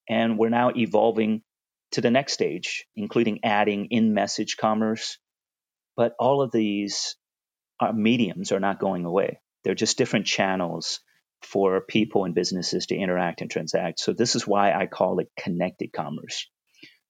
And 0.09 0.37
we're 0.37 0.49
now 0.49 0.71
evolving 0.75 1.41
to 1.91 2.01
the 2.01 2.11
next 2.11 2.33
stage, 2.33 2.85
including 2.95 3.39
adding 3.43 3.87
in 3.89 4.13
message 4.13 4.57
commerce. 4.57 5.17
But 5.95 6.13
all 6.19 6.41
of 6.41 6.51
these 6.51 7.15
uh, 7.79 7.93
mediums 7.93 8.51
are 8.51 8.59
not 8.59 8.81
going 8.81 9.05
away. 9.05 9.39
They're 9.63 9.75
just 9.75 9.97
different 9.97 10.25
channels 10.25 10.99
for 11.45 11.81
people 11.81 12.25
and 12.25 12.35
businesses 12.35 12.87
to 12.87 12.95
interact 12.95 13.41
and 13.41 13.49
transact. 13.49 13.99
So 13.99 14.13
this 14.13 14.35
is 14.35 14.47
why 14.47 14.73
I 14.73 14.87
call 14.87 15.19
it 15.19 15.29
connected 15.37 15.93
commerce. 15.93 16.49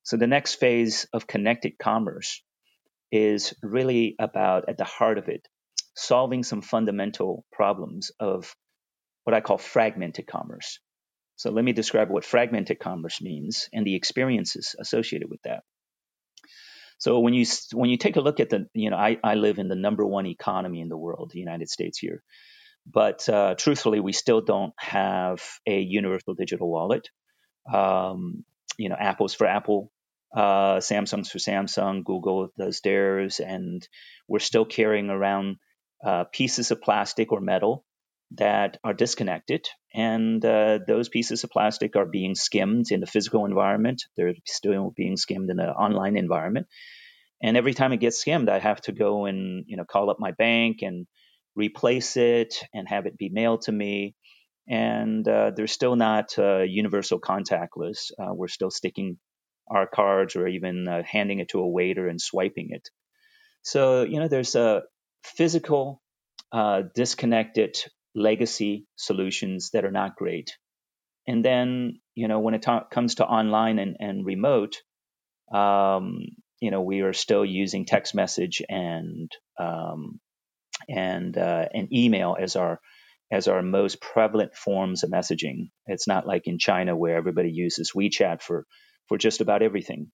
So 0.04 0.18
the 0.18 0.28
next 0.28 0.56
phase 0.56 1.08
of 1.14 1.28
connected 1.28 1.80
commerce 1.80 2.44
is 3.12 3.54
really 3.64 4.16
about 4.20 4.70
at 4.70 4.78
the 4.78 4.84
heart 4.84 5.18
of 5.18 5.30
it 5.30 5.48
solving 5.96 6.44
some 6.44 6.62
fundamental 6.62 7.46
problems 7.52 8.12
of 8.20 8.54
what 9.24 9.34
I 9.34 9.42
call 9.42 9.58
fragmented 9.58 10.28
commerce. 10.28 10.80
So 11.38 11.52
let 11.52 11.66
me 11.66 11.74
describe 11.74 12.10
what 12.10 12.26
fragmented 12.26 12.80
commerce 12.80 13.22
means 13.22 13.70
and 13.74 13.86
the 13.86 13.96
experiences 13.96 14.76
associated 14.80 15.30
with 15.30 15.42
that. 15.44 15.64
So 16.98 17.20
when 17.20 17.34
you 17.34 17.46
when 17.74 17.90
you 17.90 17.98
take 17.98 18.16
a 18.16 18.22
look 18.22 18.40
at 18.40 18.50
the 18.50 18.68
you 18.74 18.90
know 18.90 18.98
I, 18.98 19.18
I 19.24 19.36
live 19.36 19.60
in 19.60 19.68
the 19.68 19.76
number 19.76 20.06
one 20.06 20.26
economy 20.26 20.80
in 20.82 20.90
the 20.90 20.98
world, 20.98 21.32
the 21.34 21.40
United 21.40 21.70
States 21.70 21.98
here. 21.98 22.24
But 22.86 23.28
uh, 23.28 23.56
truthfully, 23.56 24.00
we 24.00 24.14
still 24.14 24.42
don't 24.42 24.74
have 24.78 25.42
a 25.66 25.80
universal 25.80 26.36
digital 26.36 26.70
wallet. 26.70 27.10
Um, 27.72 28.46
you 28.78 28.90
know, 28.90 28.96
Apple's 29.00 29.34
for 29.34 29.48
Apple, 29.48 29.92
uh, 30.36 30.78
Samsung's 30.78 31.32
for 31.32 31.40
Samsung, 31.40 32.04
Google 32.04 32.50
does 32.58 32.82
theirs, 32.82 33.40
and 33.40 33.88
we're 34.28 34.40
still 34.40 34.66
carrying 34.66 35.10
around 35.10 35.58
uh, 36.06 36.26
pieces 36.26 36.72
of 36.72 36.82
plastic 36.82 37.32
or 37.32 37.40
metal 37.40 37.86
that 38.32 38.78
are 38.84 38.94
disconnected, 38.94 39.68
and 39.94 40.44
uh, 40.44 40.80
those 40.86 41.10
pieces 41.10 41.44
of 41.44 41.50
plastic 41.52 41.96
are 41.96 42.06
being 42.06 42.36
skimmed 42.36 42.92
in 42.92 43.00
the 43.00 43.08
physical 43.08 43.46
environment. 43.46 44.04
They're 44.18 44.34
still 44.46 44.92
being 44.96 45.16
skimmed 45.16 45.50
in 45.50 45.58
the 45.58 45.70
online 45.70 46.18
environment, 46.18 46.68
and 47.42 47.56
every 47.56 47.74
time 47.74 47.94
it 47.94 48.00
gets 48.02 48.20
skimmed, 48.20 48.50
I 48.50 48.60
have 48.60 48.82
to 48.82 48.92
go 48.92 49.26
and 49.26 49.64
you 49.68 49.78
know 49.78 49.86
call 49.86 50.10
up 50.10 50.20
my 50.20 50.32
bank 50.32 50.80
and 50.82 51.08
replace 51.56 52.18
it 52.18 52.56
and 52.74 52.88
have 52.88 53.06
it 53.06 53.18
be 53.18 53.30
mailed 53.30 53.62
to 53.64 53.72
me. 53.72 54.16
And 54.68 55.28
uh, 55.28 55.52
they're 55.56 55.68
still 55.68 55.96
not 55.96 56.38
uh, 56.38 56.62
universal 56.62 57.20
contactless. 57.20 58.12
Uh, 58.20 58.34
we're 58.34 58.48
still 58.48 58.72
sticking 58.72 59.18
our 59.68 59.88
cards 59.88 60.36
or 60.36 60.48
even 60.48 60.88
uh, 60.88 61.04
handing 61.04 61.40
it 61.40 61.50
to 61.50 61.60
a 61.60 61.68
waiter 61.68 62.08
and 62.08 62.20
swiping 62.20 62.70
it. 62.72 62.90
So, 63.62 64.04
you 64.04 64.20
know, 64.20 64.28
there's 64.28 64.56
a 64.56 64.84
physical, 65.24 66.02
uh, 66.52 66.84
disconnected 66.94 67.78
legacy 68.14 68.86
solutions 68.96 69.72
that 69.72 69.86
are 69.86 69.92
not 69.92 70.16
great. 70.16 70.58
And 71.28 71.44
then, 71.44 72.00
you 72.14 72.28
know, 72.28 72.40
when 72.40 72.54
it 72.54 72.62
ta- 72.62 72.86
comes 72.86 73.16
to 73.16 73.26
online 73.26 73.80
and, 73.80 73.98
and 74.00 74.26
remote, 74.26 74.82
um, 75.54 76.20
you 76.60 76.72
know, 76.72 76.82
we 76.82 77.02
are 77.02 77.14
still 77.14 77.44
using 77.44 77.86
text 77.86 78.16
message 78.16 78.62
and 78.70 79.32
um, 79.60 80.20
and 80.90 81.38
uh, 81.38 81.66
and 81.74 81.94
email 81.94 82.36
as 82.40 82.56
our 82.56 82.80
as 83.32 83.48
our 83.48 83.62
most 83.62 84.02
prevalent 84.02 84.56
forms 84.56 85.04
of 85.04 85.10
messaging. 85.10 85.70
It's 85.88 86.08
not 86.08 86.28
like 86.28 86.48
in 86.48 86.60
China 86.60 86.96
where 86.96 87.18
everybody 87.18 87.52
uses 87.52 87.92
WeChat 87.96 88.42
for 88.42 88.66
for 89.08 89.18
just 89.18 89.42
about 89.42 89.62
everything, 89.62 90.12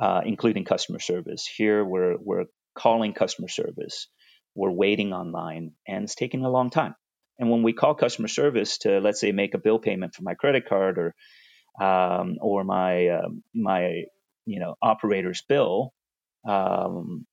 uh, 0.00 0.22
including 0.24 0.64
customer 0.64 0.98
service. 0.98 1.46
Here 1.46 1.84
we're 1.84 2.16
we're 2.18 2.44
calling 2.74 3.12
customer 3.12 3.48
service, 3.48 4.08
we're 4.54 4.70
waiting 4.70 5.12
online, 5.12 5.72
and 5.86 6.04
it's 6.04 6.14
taking 6.14 6.44
a 6.44 6.50
long 6.50 6.70
time. 6.70 6.94
And 7.38 7.50
when 7.50 7.62
we 7.62 7.72
call 7.72 7.94
customer 7.94 8.28
service 8.28 8.78
to 8.78 9.00
let's 9.00 9.20
say 9.20 9.32
make 9.32 9.54
a 9.54 9.58
bill 9.58 9.78
payment 9.78 10.14
for 10.14 10.22
my 10.22 10.34
credit 10.34 10.68
card 10.68 10.98
or 10.98 11.14
um, 11.80 12.38
or 12.40 12.64
my 12.64 13.08
uh, 13.08 13.28
my 13.54 14.04
you 14.46 14.60
know 14.60 14.74
operator's 14.82 15.42
bill, 15.48 15.92
um, 16.48 17.26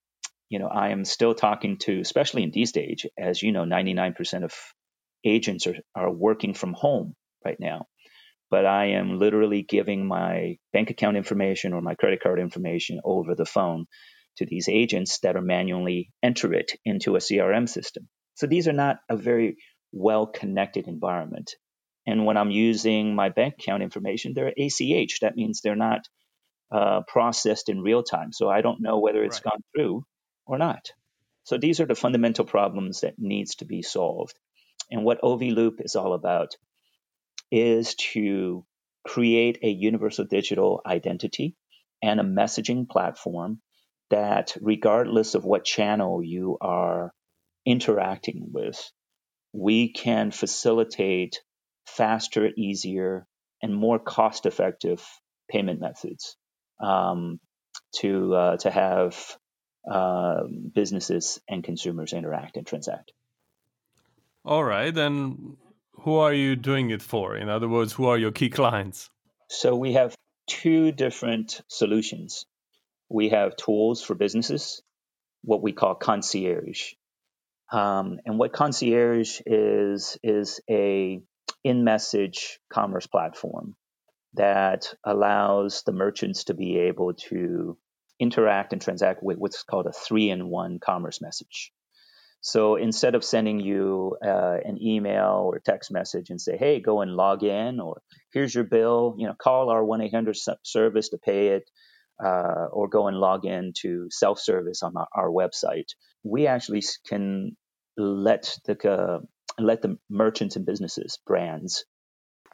you 0.50 0.60
know, 0.60 0.68
I 0.68 0.90
am 0.90 1.06
still 1.06 1.34
talking 1.34 1.78
to, 1.80 2.00
especially 2.00 2.44
in 2.44 2.52
these 2.52 2.72
days, 2.72 3.06
as 3.18 3.42
you 3.42 3.52
know, 3.52 3.64
99% 3.64 4.44
of 4.44 4.54
agents 5.24 5.68
are, 5.68 5.76
are 5.96 6.12
working 6.12 6.54
from 6.54 6.74
home 6.74 7.14
right 7.44 7.58
now. 7.60 7.86
But 8.52 8.66
I 8.66 8.92
am 8.92 9.18
literally 9.18 9.64
giving 9.64 10.08
my 10.08 10.58
bank 10.72 10.92
account 10.92 11.18
information 11.18 11.74
or 11.74 11.82
my 11.82 11.96
credit 11.96 12.22
card 12.22 12.40
information 12.40 13.02
over 13.04 13.34
the 13.34 13.46
phone 13.46 13.86
to 14.38 14.46
these 14.46 14.70
agents 14.70 15.20
that 15.24 15.36
are 15.36 15.42
manually 15.42 16.12
enter 16.22 16.54
it 16.54 16.74
into 16.86 17.16
a 17.16 17.20
CRM 17.20 17.68
system. 17.68 18.08
So 18.36 18.48
these 18.48 18.68
are 18.68 18.74
not 18.74 18.98
a 19.10 19.18
very 19.18 19.58
well 19.92 20.28
connected 20.28 20.88
environment. 20.88 21.52
And 22.06 22.26
when 22.26 22.38
I'm 22.38 22.52
using 22.52 23.16
my 23.16 23.30
bank 23.30 23.56
account 23.60 23.82
information, 23.82 24.34
they're 24.36 24.54
ACH. 24.56 25.20
That 25.22 25.36
means 25.36 25.62
they're 25.62 25.76
not 25.76 26.02
uh, 26.72 27.02
processed 27.08 27.70
in 27.70 27.82
real 27.82 28.04
time. 28.04 28.32
So 28.32 28.48
I 28.48 28.62
don't 28.62 28.82
know 28.82 29.00
whether 29.00 29.24
it's 29.24 29.42
right. 29.44 29.54
gone 29.54 29.62
through 29.76 30.04
or 30.46 30.58
not. 30.58 30.92
So 31.44 31.58
these 31.58 31.80
are 31.80 31.86
the 31.86 31.96
fundamental 31.96 32.46
problems 32.46 33.02
that 33.02 33.20
needs 33.20 33.56
to 33.56 33.66
be 33.66 33.82
solved. 33.82 34.38
And 34.92 35.04
what 35.04 35.24
OV 35.24 35.42
Loop 35.42 35.80
is 35.80 35.96
all 35.96 36.14
about 36.14 36.56
is 37.52 37.96
to 38.14 38.66
create 39.08 39.60
a 39.62 39.70
universal 39.70 40.26
digital 40.26 40.82
identity 40.86 41.56
and 42.02 42.20
a 42.20 42.24
messaging 42.24 42.90
platform 42.90 43.62
that, 44.10 44.56
regardless 44.62 45.36
of 45.36 45.46
what 45.46 45.64
channel 45.64 46.24
you 46.24 46.58
are 46.62 47.12
interacting 47.66 48.50
with, 48.52 48.92
we 49.54 49.92
can 49.92 50.32
facilitate 50.32 51.42
faster, 51.88 52.50
easier, 52.58 53.26
and 53.62 53.74
more 53.76 54.00
cost 54.00 54.46
effective 54.46 55.04
payment 55.50 55.80
methods 55.80 56.36
um, 56.84 57.40
to, 57.96 58.36
uh, 58.36 58.58
to 58.58 58.70
have 58.70 59.38
uh, 59.90 60.44
businesses 60.74 61.40
and 61.48 61.64
consumers 61.64 62.14
interact 62.14 62.58
and 62.58 62.66
transact. 62.66 63.12
All 64.44 64.64
right. 64.64 64.94
Then 64.94 65.58
who 66.02 66.16
are 66.16 66.34
you 66.34 66.56
doing 66.56 66.92
it 66.92 67.02
for? 67.02 67.36
In 67.36 67.50
other 67.50 67.68
words, 67.68 67.94
who 67.94 68.06
are 68.06 68.18
your 68.18 68.32
key 68.32 68.50
clients? 68.50 69.10
So 69.50 69.76
we 69.76 69.94
have 69.94 70.16
two 70.48 70.92
different 70.92 71.62
solutions. 71.68 72.46
We 73.10 73.30
have 73.30 73.56
tools 73.56 74.04
for 74.04 74.16
businesses, 74.16 74.82
what 75.44 75.62
we 75.62 75.72
call 75.72 75.96
concierge. 75.96 76.94
Um, 77.72 78.20
and 78.26 78.38
what 78.38 78.54
concierge 78.54 79.42
is 79.46 80.18
is 80.24 80.60
a 80.70 81.22
in-message 81.64 82.60
commerce 82.70 83.08
platform 83.08 83.76
that 84.36 84.94
allows 85.04 85.84
the 85.84 85.92
merchants 85.92 86.46
to 86.46 86.54
be 86.54 86.78
able 86.78 87.14
to 87.14 87.78
interact 88.20 88.74
and 88.74 88.82
transact 88.82 89.22
with 89.22 89.38
what's 89.38 89.64
called 89.64 89.88
a 89.88 89.92
three-in-one 89.92 90.80
commerce 90.80 91.22
message. 91.22 91.72
So 92.42 92.76
instead 92.76 93.16
of 93.16 93.24
sending 93.24 93.60
you 93.60 94.18
uh, 94.24 94.58
an 94.64 94.78
email 94.80 95.50
or 95.52 95.60
text 95.60 95.92
message 95.92 96.30
and 96.30 96.40
say, 96.40 96.58
"Hey, 96.58 96.80
go 96.80 97.02
and 97.02 97.16
log 97.16 97.44
in," 97.44 97.80
or 97.80 98.02
"Here's 98.34 98.54
your 98.54 98.66
bill," 98.66 99.16
you 99.18 99.26
know, 99.26 99.34
call 99.34 99.70
our 99.70 99.84
one 99.84 100.02
eight 100.02 100.14
hundred 100.14 100.38
service 100.64 101.10
to 101.10 101.18
pay 101.18 101.48
it, 101.48 101.70
uh, 102.24 102.68
or 102.72 102.88
go 102.88 103.08
and 103.08 103.18
log 103.18 103.46
in 103.46 103.74
to 103.82 104.08
self 104.12 104.40
service 104.40 104.84
on 104.84 104.96
our, 104.96 105.08
our, 105.12 105.30
website. 105.30 105.90
We 106.24 106.46
actually 106.46 106.84
can 107.08 107.58
let 107.98 108.56
the 108.66 108.92
uh, 108.92 109.20
let 109.58 109.82
the 109.82 109.98
merchants 110.08 110.56
and 110.56 110.68
businesses, 110.68 111.18
brands, 111.26 111.86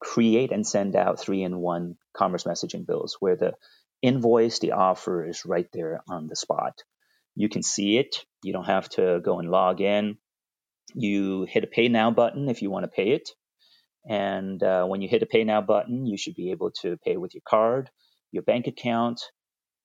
create 0.01 0.51
and 0.51 0.65
send 0.65 0.95
out 0.95 1.19
three 1.19 1.43
in 1.43 1.57
one 1.57 1.95
commerce 2.15 2.45
messaging 2.45 2.87
bills 2.87 3.17
where 3.19 3.35
the 3.35 3.53
invoice, 4.01 4.59
the 4.59 4.73
offer 4.73 5.27
is 5.27 5.45
right 5.45 5.67
there 5.73 6.01
on 6.09 6.27
the 6.27 6.35
spot. 6.35 6.83
You 7.35 7.49
can 7.49 7.63
see 7.63 7.97
it. 7.97 8.25
You 8.43 8.53
don't 8.53 8.65
have 8.65 8.89
to 8.89 9.21
go 9.23 9.39
and 9.39 9.49
log 9.49 9.81
in. 9.81 10.17
You 10.93 11.45
hit 11.49 11.63
a 11.63 11.67
pay 11.67 11.87
now 11.87 12.11
button 12.11 12.49
if 12.49 12.61
you 12.61 12.69
want 12.69 12.83
to 12.83 12.89
pay 12.89 13.11
it. 13.11 13.29
And 14.07 14.61
uh, 14.63 14.85
when 14.85 15.01
you 15.01 15.07
hit 15.07 15.23
a 15.23 15.27
pay 15.27 15.43
now 15.43 15.61
button, 15.61 16.05
you 16.05 16.17
should 16.17 16.35
be 16.35 16.51
able 16.51 16.71
to 16.81 16.97
pay 16.97 17.17
with 17.17 17.33
your 17.33 17.43
card, 17.47 17.89
your 18.31 18.43
bank 18.43 18.67
account. 18.67 19.21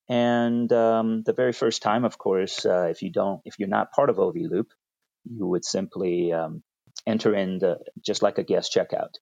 And 0.08 0.72
um, 0.72 1.22
the 1.24 1.32
very 1.32 1.52
first 1.52 1.82
time, 1.82 2.04
of 2.04 2.16
course, 2.16 2.64
uh, 2.64 2.88
if 2.90 3.02
you 3.02 3.10
don't, 3.12 3.40
if 3.44 3.58
you're 3.58 3.68
not 3.68 3.92
part 3.92 4.08
of 4.08 4.18
OV 4.18 4.36
Loop, 4.36 4.68
you 5.24 5.46
would 5.46 5.64
simply 5.64 6.32
um, 6.32 6.62
enter 7.06 7.34
in 7.34 7.58
the, 7.58 7.78
just 8.04 8.22
like 8.22 8.38
a 8.38 8.44
guest 8.44 8.72
checkout. 8.74 9.14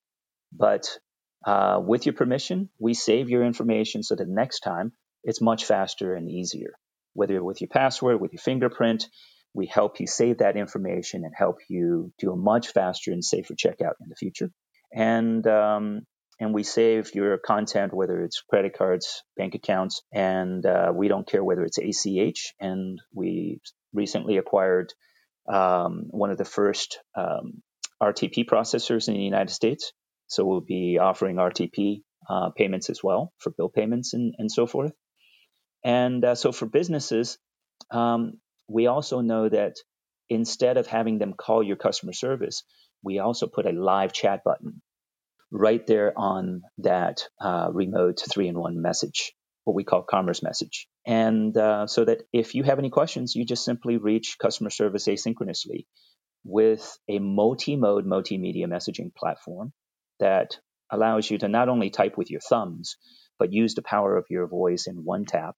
But 0.53 0.99
uh, 1.47 1.81
with 1.85 2.07
your 2.07 2.15
permission, 2.15 2.71
we 2.79 2.95
save 2.95 3.29
your 3.29 3.45
information 3.45 4.03
so 4.03 4.15
that 4.15 4.29
next 4.29 4.61
time 4.61 4.93
it's 5.23 5.41
much 5.41 5.65
faster 5.65 6.15
and 6.15 6.31
easier 6.31 6.73
whether 7.15 7.43
with 7.43 7.61
your 7.61 7.69
password, 7.69 8.21
with 8.21 8.33
your 8.33 8.41
fingerprint. 8.41 9.07
We 9.55 9.67
help 9.67 10.01
you 10.01 10.07
save 10.07 10.39
that 10.39 10.57
information 10.57 11.25
and 11.25 11.33
help 11.35 11.59
you 11.69 12.13
do 12.19 12.33
a 12.33 12.37
much 12.37 12.73
faster 12.73 13.13
and 13.13 13.25
safer 13.25 13.55
checkout 13.55 13.95
in 14.01 14.09
the 14.09 14.17
future. 14.17 14.51
And 14.93 15.47
um, 15.47 16.03
and 16.41 16.53
we 16.53 16.65
save 16.65 17.15
your 17.15 17.39
content, 17.39 17.95
whether 17.95 18.21
it's 18.23 18.41
credit 18.41 18.77
cards, 18.77 19.23
bank 19.37 19.55
accounts, 19.55 20.03
and 20.13 20.67
uh, 20.67 20.93
we 20.93 21.07
don't 21.07 21.27
care 21.27 21.45
whether 21.45 21.65
it's 21.65 21.79
ACH. 21.79 22.55
And 22.61 23.01
we 23.15 23.61
recently 23.93 24.39
acquired 24.39 24.93
um, 25.51 26.07
one 26.11 26.33
of 26.33 26.39
the 26.39 26.45
first 26.45 26.99
um, 27.17 27.63
RTP 28.03 28.47
processors 28.47 29.07
in 29.07 29.15
the 29.15 29.21
United 29.21 29.53
States. 29.53 29.93
So 30.29 30.45
we'll 30.45 30.61
be 30.61 30.99
offering 30.99 31.37
RTP 31.37 32.03
uh, 32.29 32.51
payments 32.51 32.91
as 32.91 33.03
well 33.03 33.33
for 33.39 33.51
bill 33.51 33.69
payments 33.69 34.15
and, 34.15 34.35
and 34.39 34.51
so 34.51 34.67
forth. 34.67 34.93
And 35.85 36.25
uh, 36.25 36.35
so 36.35 36.53
for 36.53 36.67
businesses, 36.67 37.39
um, 37.91 38.35
we 38.69 38.87
also 38.87 39.21
know 39.21 39.49
that 39.49 39.77
instead 40.31 40.79
of 40.79 40.87
having 40.87 41.19
them 41.19 41.35
call 41.35 41.63
your 41.63 41.77
customer 41.77 42.13
service, 42.13 42.65
we 43.03 43.19
also 43.19 43.47
put 43.47 43.67
a 43.67 43.73
live 43.73 44.13
chat 44.13 44.43
button 44.45 44.81
right 45.51 45.87
there 45.87 46.13
on 46.17 46.63
that 46.79 47.29
uh, 47.41 47.69
remote 47.73 48.23
three 48.33 48.49
in 48.49 48.59
one 48.59 48.81
message, 48.81 49.35
what 49.65 49.77
we 49.77 49.85
call 49.85 50.03
commerce 50.03 50.43
message. 50.43 50.89
And 51.07 51.57
uh, 51.57 51.87
so 51.87 52.07
that 52.07 52.23
if 52.33 52.55
you 52.55 52.63
have 52.63 52.79
any 52.79 52.91
questions, 52.91 53.35
you 53.35 53.45
just 53.45 53.65
simply 53.65 53.99
reach 53.99 54.39
customer 54.41 54.71
service 54.71 55.07
asynchronously 55.07 55.85
with 56.45 56.99
a 57.09 57.19
multi 57.19 57.77
mode, 57.77 58.07
multimedia 58.07 58.67
messaging 58.67 59.15
platform 59.15 59.73
that 60.25 60.59
allows 60.91 61.31
you 61.31 61.37
to 61.39 61.49
not 61.49 61.69
only 61.69 61.91
type 61.91 62.17
with 62.17 62.31
your 62.31 62.41
thumbs, 62.41 62.97
but 63.39 63.53
use 63.53 63.75
the 63.75 63.83
power 63.83 64.17
of 64.17 64.25
your 64.31 64.47
voice 64.47 64.87
in 64.87 65.05
one 65.05 65.27
tap 65.27 65.57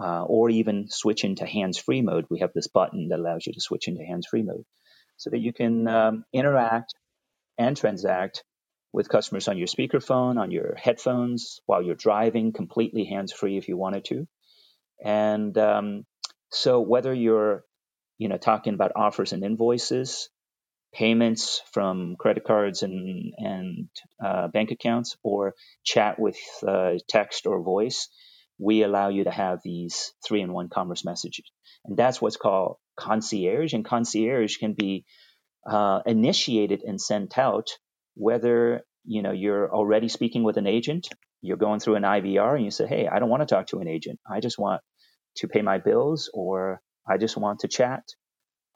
uh, 0.00 0.22
or 0.22 0.48
even 0.48 0.86
switch 0.88 1.22
into 1.22 1.44
hands-free 1.44 2.00
mode. 2.00 2.24
We 2.30 2.40
have 2.40 2.54
this 2.54 2.68
button 2.68 3.08
that 3.08 3.18
allows 3.18 3.46
you 3.46 3.52
to 3.52 3.60
switch 3.60 3.88
into 3.88 4.02
hands-free 4.02 4.42
mode 4.42 4.64
so 5.18 5.28
that 5.30 5.40
you 5.40 5.52
can 5.52 5.86
um, 5.86 6.24
interact 6.32 6.94
and 7.58 7.76
transact 7.76 8.42
with 8.90 9.10
customers 9.10 9.48
on 9.48 9.58
your 9.58 9.66
speakerphone, 9.66 10.40
on 10.40 10.50
your 10.50 10.74
headphones, 10.76 11.60
while 11.66 11.82
you're 11.82 11.94
driving, 11.94 12.52
completely 12.52 13.04
hands-free 13.04 13.58
if 13.58 13.68
you 13.68 13.76
wanted 13.76 14.06
to. 14.06 14.26
And 15.04 15.56
um, 15.58 16.04
so 16.50 16.80
whether 16.80 17.12
you're, 17.12 17.64
you 18.16 18.28
know, 18.28 18.38
talking 18.38 18.74
about 18.74 18.92
offers 18.96 19.34
and 19.34 19.44
invoices, 19.44 20.30
payments 20.92 21.62
from 21.72 22.16
credit 22.18 22.44
cards 22.44 22.82
and 22.82 23.32
and 23.38 23.88
uh, 24.24 24.48
bank 24.48 24.70
accounts, 24.70 25.16
or 25.22 25.54
chat 25.84 26.18
with 26.18 26.38
uh, 26.66 26.94
text 27.08 27.46
or 27.46 27.62
voice, 27.62 28.08
we 28.58 28.82
allow 28.82 29.08
you 29.08 29.24
to 29.24 29.30
have 29.30 29.60
these 29.64 30.12
three 30.26 30.40
in 30.42 30.52
one 30.52 30.68
commerce 30.68 31.04
messages. 31.04 31.50
And 31.84 31.96
that's 31.96 32.20
what's 32.20 32.36
called 32.36 32.76
concierge. 32.98 33.72
And 33.72 33.84
concierge 33.84 34.56
can 34.58 34.74
be 34.74 35.04
uh, 35.68 36.00
initiated 36.06 36.82
and 36.82 37.00
sent 37.00 37.38
out 37.38 37.68
whether 38.14 38.82
you 39.04 39.22
know 39.22 39.32
you're 39.32 39.72
already 39.72 40.08
speaking 40.08 40.42
with 40.42 40.56
an 40.56 40.66
agent, 40.66 41.08
you're 41.40 41.56
going 41.56 41.80
through 41.80 41.96
an 41.96 42.02
IVR, 42.02 42.56
and 42.56 42.64
you 42.64 42.70
say, 42.70 42.86
"Hey, 42.86 43.08
I 43.08 43.18
don't 43.18 43.30
want 43.30 43.42
to 43.42 43.54
talk 43.54 43.68
to 43.68 43.78
an 43.80 43.88
agent. 43.88 44.20
I 44.30 44.40
just 44.40 44.58
want 44.58 44.82
to 45.36 45.48
pay 45.48 45.62
my 45.62 45.78
bills, 45.78 46.30
or 46.34 46.80
I 47.08 47.16
just 47.18 47.36
want 47.36 47.60
to 47.60 47.68
chat." 47.68 48.02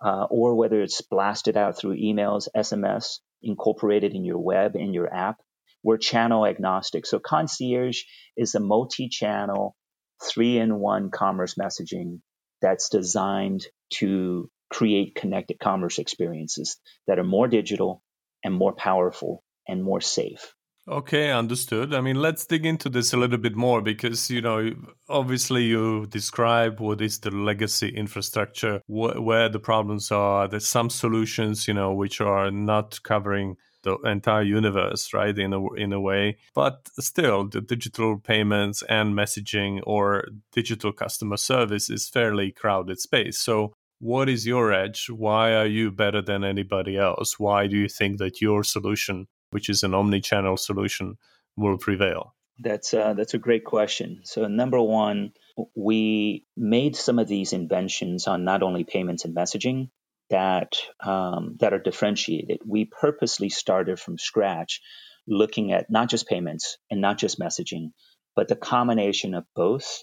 Uh, 0.02 0.26
or 0.30 0.54
whether 0.54 0.82
it's 0.82 1.00
blasted 1.02 1.56
out 1.56 1.78
through 1.78 1.96
emails, 1.96 2.48
SMS, 2.56 3.20
incorporated 3.42 4.14
in 4.14 4.24
your 4.24 4.38
web, 4.38 4.76
in 4.76 4.92
your 4.92 5.12
app, 5.12 5.40
we're 5.82 5.98
channel 5.98 6.46
agnostic. 6.46 7.06
So 7.06 7.18
concierge 7.18 8.02
is 8.36 8.54
a 8.54 8.60
multi-channel, 8.60 9.76
three-in-one 10.22 11.10
commerce 11.10 11.54
messaging 11.54 12.20
that's 12.60 12.88
designed 12.88 13.66
to 13.94 14.50
create 14.70 15.14
connected 15.14 15.58
commerce 15.60 15.98
experiences 15.98 16.78
that 17.06 17.18
are 17.18 17.24
more 17.24 17.48
digital 17.48 18.02
and 18.42 18.54
more 18.54 18.74
powerful 18.74 19.44
and 19.68 19.82
more 19.82 20.00
safe. 20.00 20.54
Okay, 20.86 21.30
understood. 21.32 21.94
I 21.94 22.02
mean, 22.02 22.16
let's 22.16 22.44
dig 22.44 22.66
into 22.66 22.90
this 22.90 23.14
a 23.14 23.16
little 23.16 23.38
bit 23.38 23.56
more 23.56 23.80
because, 23.80 24.30
you 24.30 24.42
know, 24.42 24.70
obviously 25.08 25.64
you 25.64 26.04
describe 26.06 26.78
what 26.78 27.00
is 27.00 27.18
the 27.20 27.30
legacy 27.30 27.88
infrastructure, 27.88 28.80
wh- 28.86 29.16
where 29.18 29.48
the 29.48 29.58
problems 29.58 30.12
are. 30.12 30.46
There's 30.46 30.66
some 30.66 30.90
solutions, 30.90 31.66
you 31.66 31.72
know, 31.72 31.94
which 31.94 32.20
are 32.20 32.50
not 32.50 33.02
covering 33.02 33.56
the 33.82 33.96
entire 34.04 34.42
universe, 34.42 35.14
right? 35.14 35.38
In 35.38 35.54
a 35.54 35.72
in 35.74 35.92
a 35.94 36.00
way, 36.00 36.36
but 36.54 36.88
still, 36.98 37.48
the 37.48 37.60
digital 37.62 38.18
payments 38.18 38.82
and 38.88 39.14
messaging 39.14 39.80
or 39.86 40.26
digital 40.52 40.92
customer 40.92 41.36
service 41.38 41.88
is 41.90 42.08
fairly 42.08 42.50
crowded 42.52 42.98
space. 43.00 43.38
So, 43.38 43.74
what 44.00 44.28
is 44.28 44.46
your 44.46 44.72
edge? 44.72 45.08
Why 45.08 45.54
are 45.54 45.66
you 45.66 45.90
better 45.90 46.20
than 46.22 46.44
anybody 46.44 46.96
else? 46.98 47.38
Why 47.38 47.66
do 47.66 47.76
you 47.76 47.88
think 47.88 48.18
that 48.18 48.40
your 48.40 48.64
solution, 48.64 49.26
which 49.54 49.68
is 49.68 49.84
an 49.84 49.94
omni-channel 49.94 50.56
solution, 50.56 51.16
will 51.56 51.78
prevail? 51.78 52.34
That's 52.58 52.92
uh, 52.92 53.14
that's 53.14 53.34
a 53.34 53.38
great 53.38 53.64
question. 53.64 54.22
So, 54.24 54.48
number 54.48 54.80
one, 54.80 55.32
we 55.76 56.44
made 56.56 56.96
some 56.96 57.20
of 57.20 57.28
these 57.28 57.52
inventions 57.52 58.26
on 58.26 58.44
not 58.44 58.64
only 58.64 58.82
payments 58.82 59.24
and 59.24 59.34
messaging 59.34 59.90
that 60.28 60.72
um, 60.98 61.56
that 61.60 61.72
are 61.72 61.78
differentiated. 61.78 62.62
We 62.66 62.86
purposely 62.86 63.48
started 63.48 64.00
from 64.00 64.18
scratch, 64.18 64.80
looking 65.28 65.72
at 65.72 65.88
not 65.88 66.10
just 66.10 66.26
payments 66.26 66.76
and 66.90 67.00
not 67.00 67.18
just 67.18 67.38
messaging, 67.38 67.92
but 68.34 68.48
the 68.48 68.56
combination 68.56 69.34
of 69.34 69.44
both 69.54 70.02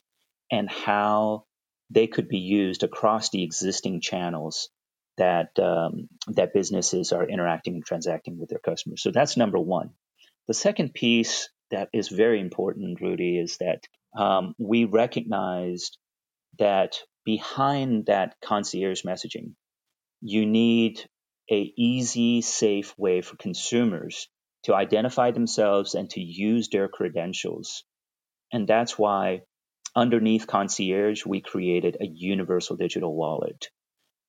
and 0.49 0.69
how 0.69 1.43
they 1.89 2.07
could 2.07 2.29
be 2.29 2.39
used 2.39 2.83
across 2.83 3.29
the 3.29 3.43
existing 3.43 3.99
channels 3.99 4.69
that 5.17 5.57
um, 5.59 6.07
that 6.27 6.53
businesses 6.53 7.11
are 7.11 7.27
interacting 7.27 7.75
and 7.75 7.85
transacting 7.85 8.39
with 8.39 8.49
their 8.49 8.59
customers. 8.59 9.01
So 9.01 9.11
that's 9.11 9.37
number 9.37 9.59
one. 9.59 9.91
The 10.47 10.53
second 10.53 10.93
piece 10.93 11.49
that 11.69 11.89
is 11.93 12.09
very 12.09 12.39
important, 12.39 13.01
Rudy, 13.01 13.37
is 13.39 13.57
that 13.57 13.87
um, 14.17 14.55
we 14.59 14.85
recognized 14.85 15.97
that 16.59 16.97
behind 17.25 18.07
that 18.07 18.35
concierge 18.43 19.03
messaging, 19.03 19.53
you 20.21 20.45
need 20.45 21.05
a 21.49 21.73
easy, 21.77 22.41
safe 22.41 22.93
way 22.97 23.21
for 23.21 23.35
consumers 23.37 24.27
to 24.63 24.75
identify 24.75 25.31
themselves 25.31 25.95
and 25.95 26.09
to 26.11 26.21
use 26.21 26.69
their 26.69 26.87
credentials. 26.87 27.83
And 28.51 28.67
that's 28.67 28.97
why 28.97 29.41
underneath 29.95 30.47
concierge, 30.47 31.25
we 31.25 31.41
created 31.41 31.97
a 31.99 32.05
universal 32.05 32.75
digital 32.75 33.15
wallet 33.15 33.69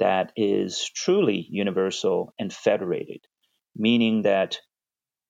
that 0.03 0.33
is 0.35 0.91
truly 0.97 1.47
universal 1.49 2.35
and 2.37 2.53
federated, 2.53 3.21
meaning 3.77 4.23
that 4.23 4.59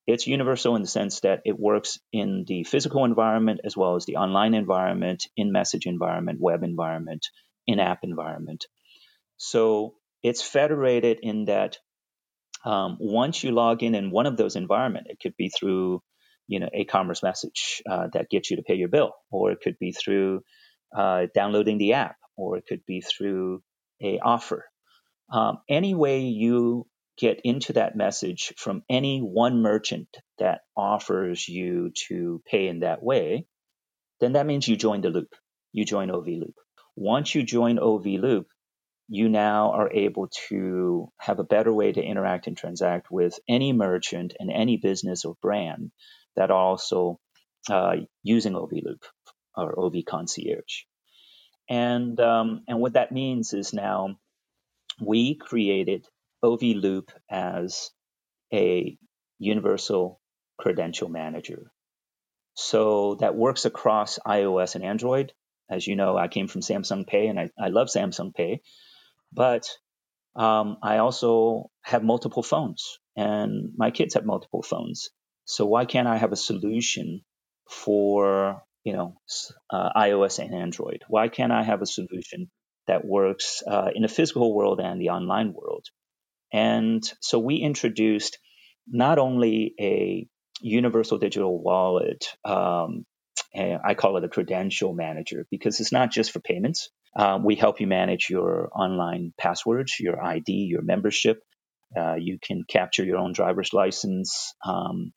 it's 0.06 0.26
universal 0.26 0.76
in 0.76 0.82
the 0.82 0.88
sense 0.88 1.20
that 1.20 1.42
it 1.44 1.60
works 1.60 1.98
in 2.10 2.44
the 2.48 2.64
physical 2.64 3.04
environment 3.04 3.60
as 3.64 3.76
well 3.76 3.96
as 3.96 4.06
the 4.06 4.16
online 4.16 4.54
environment, 4.54 5.26
in 5.36 5.52
message 5.52 5.84
environment, 5.84 6.40
web 6.40 6.62
environment, 6.64 7.26
in 7.66 7.80
app 7.80 7.98
environment. 8.02 8.64
So 9.36 9.94
it's 10.22 10.42
federated 10.42 11.18
in 11.22 11.44
that 11.44 11.76
um, 12.64 12.96
once 12.98 13.44
you 13.44 13.52
log 13.52 13.82
in 13.82 13.94
in 13.94 14.10
one 14.10 14.26
of 14.26 14.38
those 14.38 14.56
environments, 14.56 15.10
it 15.10 15.18
could 15.22 15.36
be 15.36 15.50
through 15.50 16.02
you 16.48 16.60
know 16.60 16.70
a 16.72 16.84
commerce 16.84 17.22
message 17.22 17.82
uh, 17.88 18.08
that 18.14 18.30
gets 18.30 18.50
you 18.50 18.56
to 18.56 18.62
pay 18.62 18.74
your 18.74 18.88
bill, 18.88 19.12
or 19.30 19.52
it 19.52 19.58
could 19.62 19.78
be 19.78 19.92
through 19.92 20.40
uh, 20.96 21.26
downloading 21.34 21.76
the 21.76 21.92
app, 21.92 22.16
or 22.38 22.56
it 22.56 22.64
could 22.66 22.84
be 22.86 23.02
through 23.02 23.62
a 24.02 24.18
offer. 24.18 24.64
Um, 25.30 25.58
any 25.68 25.94
way 25.94 26.20
you 26.20 26.86
get 27.18 27.40
into 27.44 27.74
that 27.74 27.96
message 27.96 28.52
from 28.56 28.82
any 28.88 29.20
one 29.20 29.62
merchant 29.62 30.08
that 30.38 30.62
offers 30.76 31.48
you 31.48 31.92
to 32.08 32.42
pay 32.46 32.68
in 32.68 32.80
that 32.80 33.02
way, 33.02 33.46
then 34.20 34.32
that 34.32 34.46
means 34.46 34.66
you 34.66 34.76
join 34.76 35.00
the 35.00 35.10
loop. 35.10 35.34
You 35.72 35.84
join 35.84 36.10
OV 36.10 36.26
Loop. 36.26 36.54
Once 36.96 37.34
you 37.34 37.42
join 37.42 37.78
OV 37.78 38.06
Loop, 38.06 38.46
you 39.08 39.28
now 39.28 39.72
are 39.72 39.90
able 39.92 40.28
to 40.48 41.10
have 41.18 41.38
a 41.38 41.44
better 41.44 41.72
way 41.72 41.92
to 41.92 42.02
interact 42.02 42.46
and 42.46 42.56
transact 42.56 43.10
with 43.10 43.38
any 43.48 43.72
merchant 43.72 44.34
and 44.38 44.50
any 44.50 44.76
business 44.76 45.24
or 45.24 45.34
brand 45.42 45.90
that 46.36 46.50
also 46.50 47.18
uh, 47.70 47.96
using 48.22 48.54
OV 48.54 48.72
Loop 48.84 49.04
or 49.56 49.78
OV 49.78 50.04
Concierge. 50.06 50.84
And 51.68 52.18
um, 52.20 52.62
and 52.68 52.80
what 52.80 52.94
that 52.94 53.12
means 53.12 53.52
is 53.54 53.72
now 53.72 54.18
we 55.00 55.34
created 55.34 56.06
OV 56.42 56.62
Loop 56.62 57.10
as 57.30 57.90
a 58.52 58.96
universal 59.38 60.20
credential 60.58 61.08
manager. 61.08 61.70
So 62.54 63.16
that 63.16 63.34
works 63.34 63.64
across 63.64 64.18
iOS 64.26 64.74
and 64.74 64.84
Android. 64.84 65.32
As 65.70 65.86
you 65.86 65.96
know, 65.96 66.16
I 66.16 66.28
came 66.28 66.48
from 66.48 66.60
Samsung 66.60 67.06
Pay 67.06 67.28
and 67.28 67.40
I, 67.40 67.50
I 67.58 67.68
love 67.68 67.88
Samsung 67.88 68.34
Pay, 68.34 68.60
but 69.32 69.68
um, 70.36 70.76
I 70.82 70.98
also 70.98 71.70
have 71.82 72.02
multiple 72.02 72.42
phones 72.42 72.98
and 73.16 73.70
my 73.76 73.90
kids 73.90 74.14
have 74.14 74.26
multiple 74.26 74.62
phones. 74.62 75.10
So 75.44 75.66
why 75.66 75.86
can't 75.86 76.08
I 76.08 76.18
have 76.18 76.32
a 76.32 76.36
solution 76.36 77.22
for 77.68 78.62
you 78.84 78.92
know 78.92 79.16
uh, 79.70 79.90
iOS 79.96 80.38
and 80.38 80.54
Android? 80.54 81.02
Why 81.08 81.28
can't 81.28 81.52
I 81.52 81.62
have 81.62 81.82
a 81.82 81.86
solution 81.86 82.50
that 82.86 83.04
works 83.04 83.62
uh, 83.66 83.90
in 83.94 84.02
the 84.02 84.08
physical 84.08 84.54
world 84.54 84.80
and 84.80 85.00
the 85.00 85.10
online 85.10 85.52
world? 85.52 85.86
And 86.52 87.02
so 87.20 87.38
we 87.38 87.56
introduced 87.56 88.38
not 88.86 89.18
only 89.18 89.74
a 89.80 90.26
universal 90.60 91.18
digital 91.18 91.62
wallet, 91.62 92.26
um, 92.44 93.04
I 93.54 93.94
call 93.94 94.16
it 94.16 94.24
a 94.24 94.28
credential 94.28 94.94
manager 94.94 95.46
because 95.50 95.80
it's 95.80 95.92
not 95.92 96.10
just 96.10 96.30
for 96.30 96.40
payments. 96.40 96.90
Um, 97.16 97.44
we 97.44 97.54
help 97.54 97.80
you 97.80 97.86
manage 97.86 98.28
your 98.30 98.70
online 98.74 99.34
passwords, 99.38 100.00
your 100.00 100.22
ID, 100.22 100.52
your 100.52 100.82
membership. 100.82 101.40
Uh, 101.94 102.14
you 102.14 102.38
can 102.42 102.64
capture 102.66 103.04
your 103.04 103.18
own 103.18 103.32
driver's 103.32 103.74
license, 103.74 104.54
um, 104.66 105.12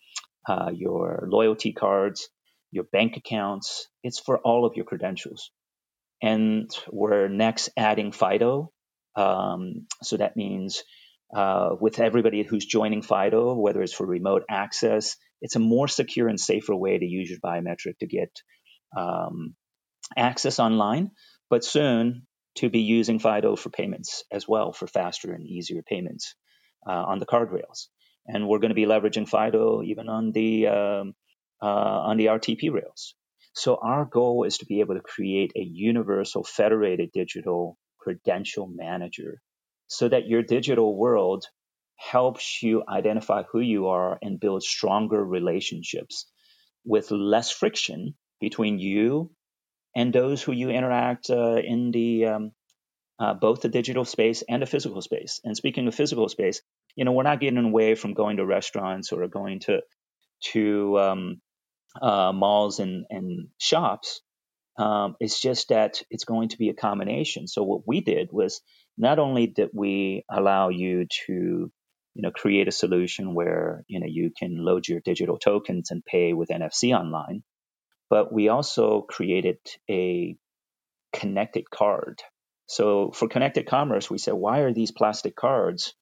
uh, 0.47 0.71
your 0.73 1.28
loyalty 1.32 1.71
cards, 1.71 2.28
your 2.75 2.83
bank 2.83 3.17
accounts. 3.17 3.88
It's 4.03 4.19
for 4.19 4.38
all 4.39 4.65
of 4.65 4.75
your 4.75 4.85
credentials. 4.85 5.49
And 6.21 6.69
we're 6.91 7.27
next 7.29 7.69
adding 7.77 8.11
FIDO. 8.11 8.71
Um, 9.15 9.88
so 10.03 10.17
that 10.17 10.35
means 10.35 10.83
uh, 11.35 11.69
with 11.79 11.99
everybody 11.99 12.43
who's 12.43 12.65
joining 12.65 13.01
FIDO, 13.01 13.55
whether 13.55 13.81
it's 13.81 13.93
for 13.93 14.05
remote 14.05 14.43
access, 14.49 15.15
it's 15.41 15.55
a 15.55 15.59
more 15.59 15.88
secure 15.88 16.27
and 16.27 16.39
safer 16.39 16.75
way 16.75 16.97
to 16.97 17.05
use 17.05 17.29
your 17.29 17.39
biometric 17.39 17.97
to 17.99 18.07
get 18.07 18.31
um, 18.95 19.55
access 20.17 20.59
online, 20.59 21.11
but 21.49 21.63
soon 21.63 22.27
to 22.55 22.69
be 22.69 22.79
using 22.79 23.19
FIDO 23.19 23.55
for 23.55 23.69
payments 23.69 24.23
as 24.31 24.47
well 24.47 24.71
for 24.71 24.88
faster 24.88 25.33
and 25.33 25.45
easier 25.45 25.81
payments 25.81 26.35
uh, 26.88 26.91
on 26.91 27.19
the 27.19 27.25
card 27.25 27.51
rails. 27.51 27.89
And 28.27 28.47
we're 28.47 28.59
going 28.59 28.69
to 28.69 28.75
be 28.75 28.85
leveraging 28.85 29.29
FIDO 29.29 29.83
even 29.83 30.09
on 30.09 30.31
the 30.31 30.67
um, 30.67 31.13
uh, 31.61 31.65
on 31.65 32.17
the 32.17 32.27
RTP 32.27 32.71
rails. 32.71 33.15
So 33.53 33.77
our 33.81 34.05
goal 34.05 34.43
is 34.43 34.57
to 34.57 34.65
be 34.65 34.81
able 34.81 34.95
to 34.95 35.01
create 35.01 35.53
a 35.55 35.61
universal 35.61 36.43
federated 36.43 37.11
digital 37.13 37.77
credential 37.99 38.67
manager 38.67 39.41
so 39.87 40.09
that 40.09 40.27
your 40.27 40.43
digital 40.43 40.95
world 40.95 41.45
helps 41.97 42.61
you 42.61 42.83
identify 42.87 43.43
who 43.43 43.59
you 43.61 43.87
are 43.87 44.17
and 44.21 44.39
build 44.39 44.61
stronger 44.61 45.23
relationships 45.23 46.29
with 46.83 47.11
less 47.11 47.49
friction 47.49 48.15
between 48.41 48.79
you 48.79 49.31
and 49.95 50.11
those 50.11 50.43
who 50.43 50.51
you 50.51 50.69
interact 50.69 51.29
uh, 51.29 51.55
in 51.55 51.91
the 51.91 52.25
um, 52.25 52.51
uh, 53.17 53.33
both 53.33 53.61
the 53.61 53.69
digital 53.69 54.03
space 54.03 54.43
and 54.47 54.61
the 54.61 54.65
physical 54.65 55.01
space. 55.01 55.39
And 55.43 55.55
speaking 55.55 55.87
of 55.87 55.95
physical 55.95 56.27
space, 56.27 56.61
you 56.95 57.05
know, 57.05 57.13
we're 57.13 57.23
not 57.23 57.39
getting 57.39 57.63
away 57.63 57.95
from 57.95 58.13
going 58.13 58.37
to 58.37 58.45
restaurants 58.45 59.13
or 59.13 59.25
going 59.27 59.61
to 59.61 59.81
to 60.51 60.99
um, 60.99 61.41
uh, 62.01 62.31
malls 62.34 62.79
and, 62.79 63.05
and 63.10 63.47
shops. 63.58 64.21
Um, 64.77 65.15
it's 65.19 65.39
just 65.39 65.69
that 65.69 66.01
it's 66.10 66.25
going 66.25 66.49
to 66.49 66.58
be 66.58 66.69
a 66.69 66.73
combination. 66.73 67.47
So 67.47 67.63
what 67.63 67.88
we 67.88 68.01
did 68.01 68.29
was 68.31 68.62
not 68.97 69.19
only 69.19 69.47
did 69.47 69.69
we 69.73 70.25
allow 70.29 70.69
you 70.69 71.05
to, 71.27 71.34
you 71.34 72.21
know, 72.21 72.31
create 72.31 72.67
a 72.67 72.73
solution 72.73 73.34
where 73.34 73.84
you 73.88 73.99
know 73.99 74.08
you 74.10 74.31
can 74.38 74.58
load 74.58 74.88
your 74.88 74.99
digital 74.99 75.38
tokens 75.38 75.91
and 75.91 76.03
pay 76.03 76.34
with 76.34 76.49
NFC 76.49 76.97
online, 76.97 77.43
but 78.10 78.34
we 78.34 78.49
also 78.49 79.01
created 79.01 79.58
a 79.89 80.36
connected 81.13 81.69
card. 81.69 82.21
So 82.67 83.12
for 83.12 83.27
connected 83.27 83.67
commerce, 83.67 84.10
we 84.10 84.17
said, 84.17 84.34
why 84.34 84.60
are 84.60 84.73
these 84.73 84.91
plastic 84.91 85.36
cards 85.36 85.93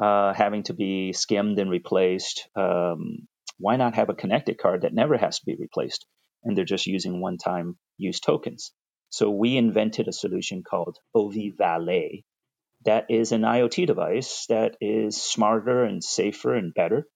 uh, 0.00 0.32
having 0.32 0.62
to 0.64 0.74
be 0.74 1.12
skimmed 1.12 1.58
and 1.58 1.70
replaced? 1.70 2.48
Um, 2.56 3.28
why 3.58 3.76
not 3.76 3.94
have 3.94 4.08
a 4.08 4.14
connected 4.14 4.58
card 4.58 4.82
that 4.82 4.94
never 4.94 5.16
has 5.16 5.38
to 5.38 5.46
be 5.46 5.56
replaced? 5.58 6.06
And 6.44 6.56
they're 6.56 6.64
just 6.64 6.86
using 6.86 7.20
one 7.20 7.38
time 7.38 7.78
use 7.96 8.20
tokens. 8.20 8.72
So 9.10 9.30
we 9.30 9.56
invented 9.56 10.08
a 10.08 10.12
solution 10.12 10.62
called 10.62 10.98
OV 11.14 11.34
Valet 11.56 12.24
that 12.84 13.06
is 13.10 13.32
an 13.32 13.42
IoT 13.42 13.86
device 13.86 14.46
that 14.48 14.76
is 14.80 15.20
smarter 15.20 15.84
and 15.84 16.02
safer 16.02 16.54
and 16.54 16.72
better. 16.72 17.06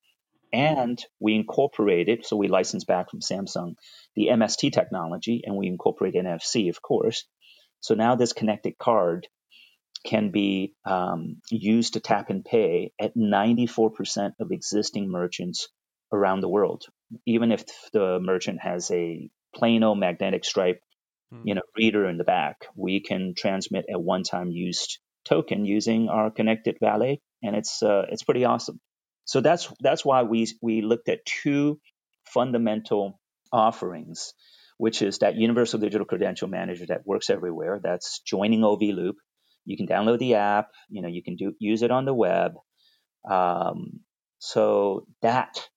And 0.52 1.02
we 1.18 1.34
incorporated, 1.34 2.26
so 2.26 2.36
we 2.36 2.48
licensed 2.48 2.86
back 2.86 3.10
from 3.10 3.20
Samsung 3.20 3.74
the 4.14 4.28
MST 4.28 4.72
technology 4.72 5.42
and 5.44 5.56
we 5.56 5.66
incorporate 5.66 6.14
NFC, 6.14 6.68
of 6.68 6.82
course. 6.82 7.24
So 7.80 7.94
now 7.94 8.16
this 8.16 8.32
connected 8.32 8.76
card 8.76 9.28
can 10.04 10.30
be 10.30 10.74
um, 10.84 11.36
used 11.50 11.94
to 11.94 12.00
tap 12.00 12.28
and 12.28 12.44
pay 12.44 12.92
at 13.00 13.16
94% 13.16 14.32
of 14.40 14.50
existing 14.50 15.08
merchants 15.10 15.68
around 16.12 16.40
the 16.40 16.48
world, 16.48 16.84
even 17.26 17.52
if 17.52 17.64
the 17.92 18.18
merchant 18.20 18.60
has 18.60 18.90
a 18.90 19.28
plain 19.54 19.82
old 19.82 19.98
magnetic 19.98 20.44
stripe, 20.44 20.80
hmm. 21.30 21.42
you 21.44 21.54
know, 21.54 21.62
reader 21.76 22.06
in 22.06 22.18
the 22.18 22.24
back. 22.24 22.66
We 22.76 23.00
can 23.00 23.34
transmit 23.36 23.86
a 23.92 23.98
one-time 23.98 24.50
used 24.50 24.98
token 25.24 25.64
using 25.64 26.08
our 26.08 26.30
connected 26.30 26.78
valet, 26.80 27.20
and 27.42 27.56
it's 27.56 27.82
uh, 27.82 28.06
it's 28.10 28.24
pretty 28.24 28.44
awesome. 28.44 28.80
So 29.24 29.40
that's 29.40 29.72
that's 29.80 30.04
why 30.04 30.22
we 30.22 30.46
we 30.60 30.82
looked 30.82 31.08
at 31.08 31.24
two 31.24 31.80
fundamental 32.24 33.20
offerings. 33.52 34.32
which 34.78 35.00
is 35.00 35.18
that 35.18 35.36
universal 35.36 35.78
digital 35.78 36.04
credential 36.04 36.48
manager 36.48 36.86
that 36.86 37.06
works 37.06 37.30
everywhere. 37.30 37.80
That's 37.80 38.20
joining 38.26 38.64
OV 38.64 38.82
Loop. 38.82 39.16
You 39.64 39.76
can 39.76 39.86
download 39.86 40.18
the 40.18 40.34
app. 40.34 40.70
You 40.88 41.02
know, 41.02 41.08
you 41.08 41.22
can 41.22 41.36
do 41.36 41.52
use 41.60 41.82
it 41.82 41.92
on 41.92 42.04
the 42.04 42.14
web. 42.14 42.52
Um, 43.30 44.00
so 44.38 45.06
that, 45.20 45.68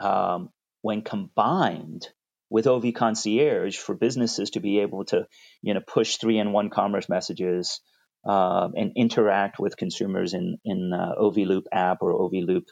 um, 0.00 0.50
when 0.82 1.02
combined 1.02 2.08
with 2.48 2.66
OV 2.66 2.94
Concierge 2.94 3.76
for 3.76 3.94
businesses 3.94 4.50
to 4.50 4.60
be 4.60 4.80
able 4.80 5.04
to, 5.06 5.26
you 5.62 5.74
know, 5.74 5.80
push 5.86 6.16
three 6.16 6.38
in 6.38 6.52
one 6.52 6.70
commerce 6.70 7.08
messages 7.08 7.80
uh, 8.26 8.68
and 8.74 8.92
interact 8.96 9.58
with 9.58 9.76
consumers 9.76 10.34
in 10.34 10.58
in 10.64 10.92
uh, 10.92 11.14
OV 11.18 11.38
Loop 11.38 11.66
app 11.72 11.98
or 12.02 12.12
OV 12.12 12.32
Loop 12.34 12.64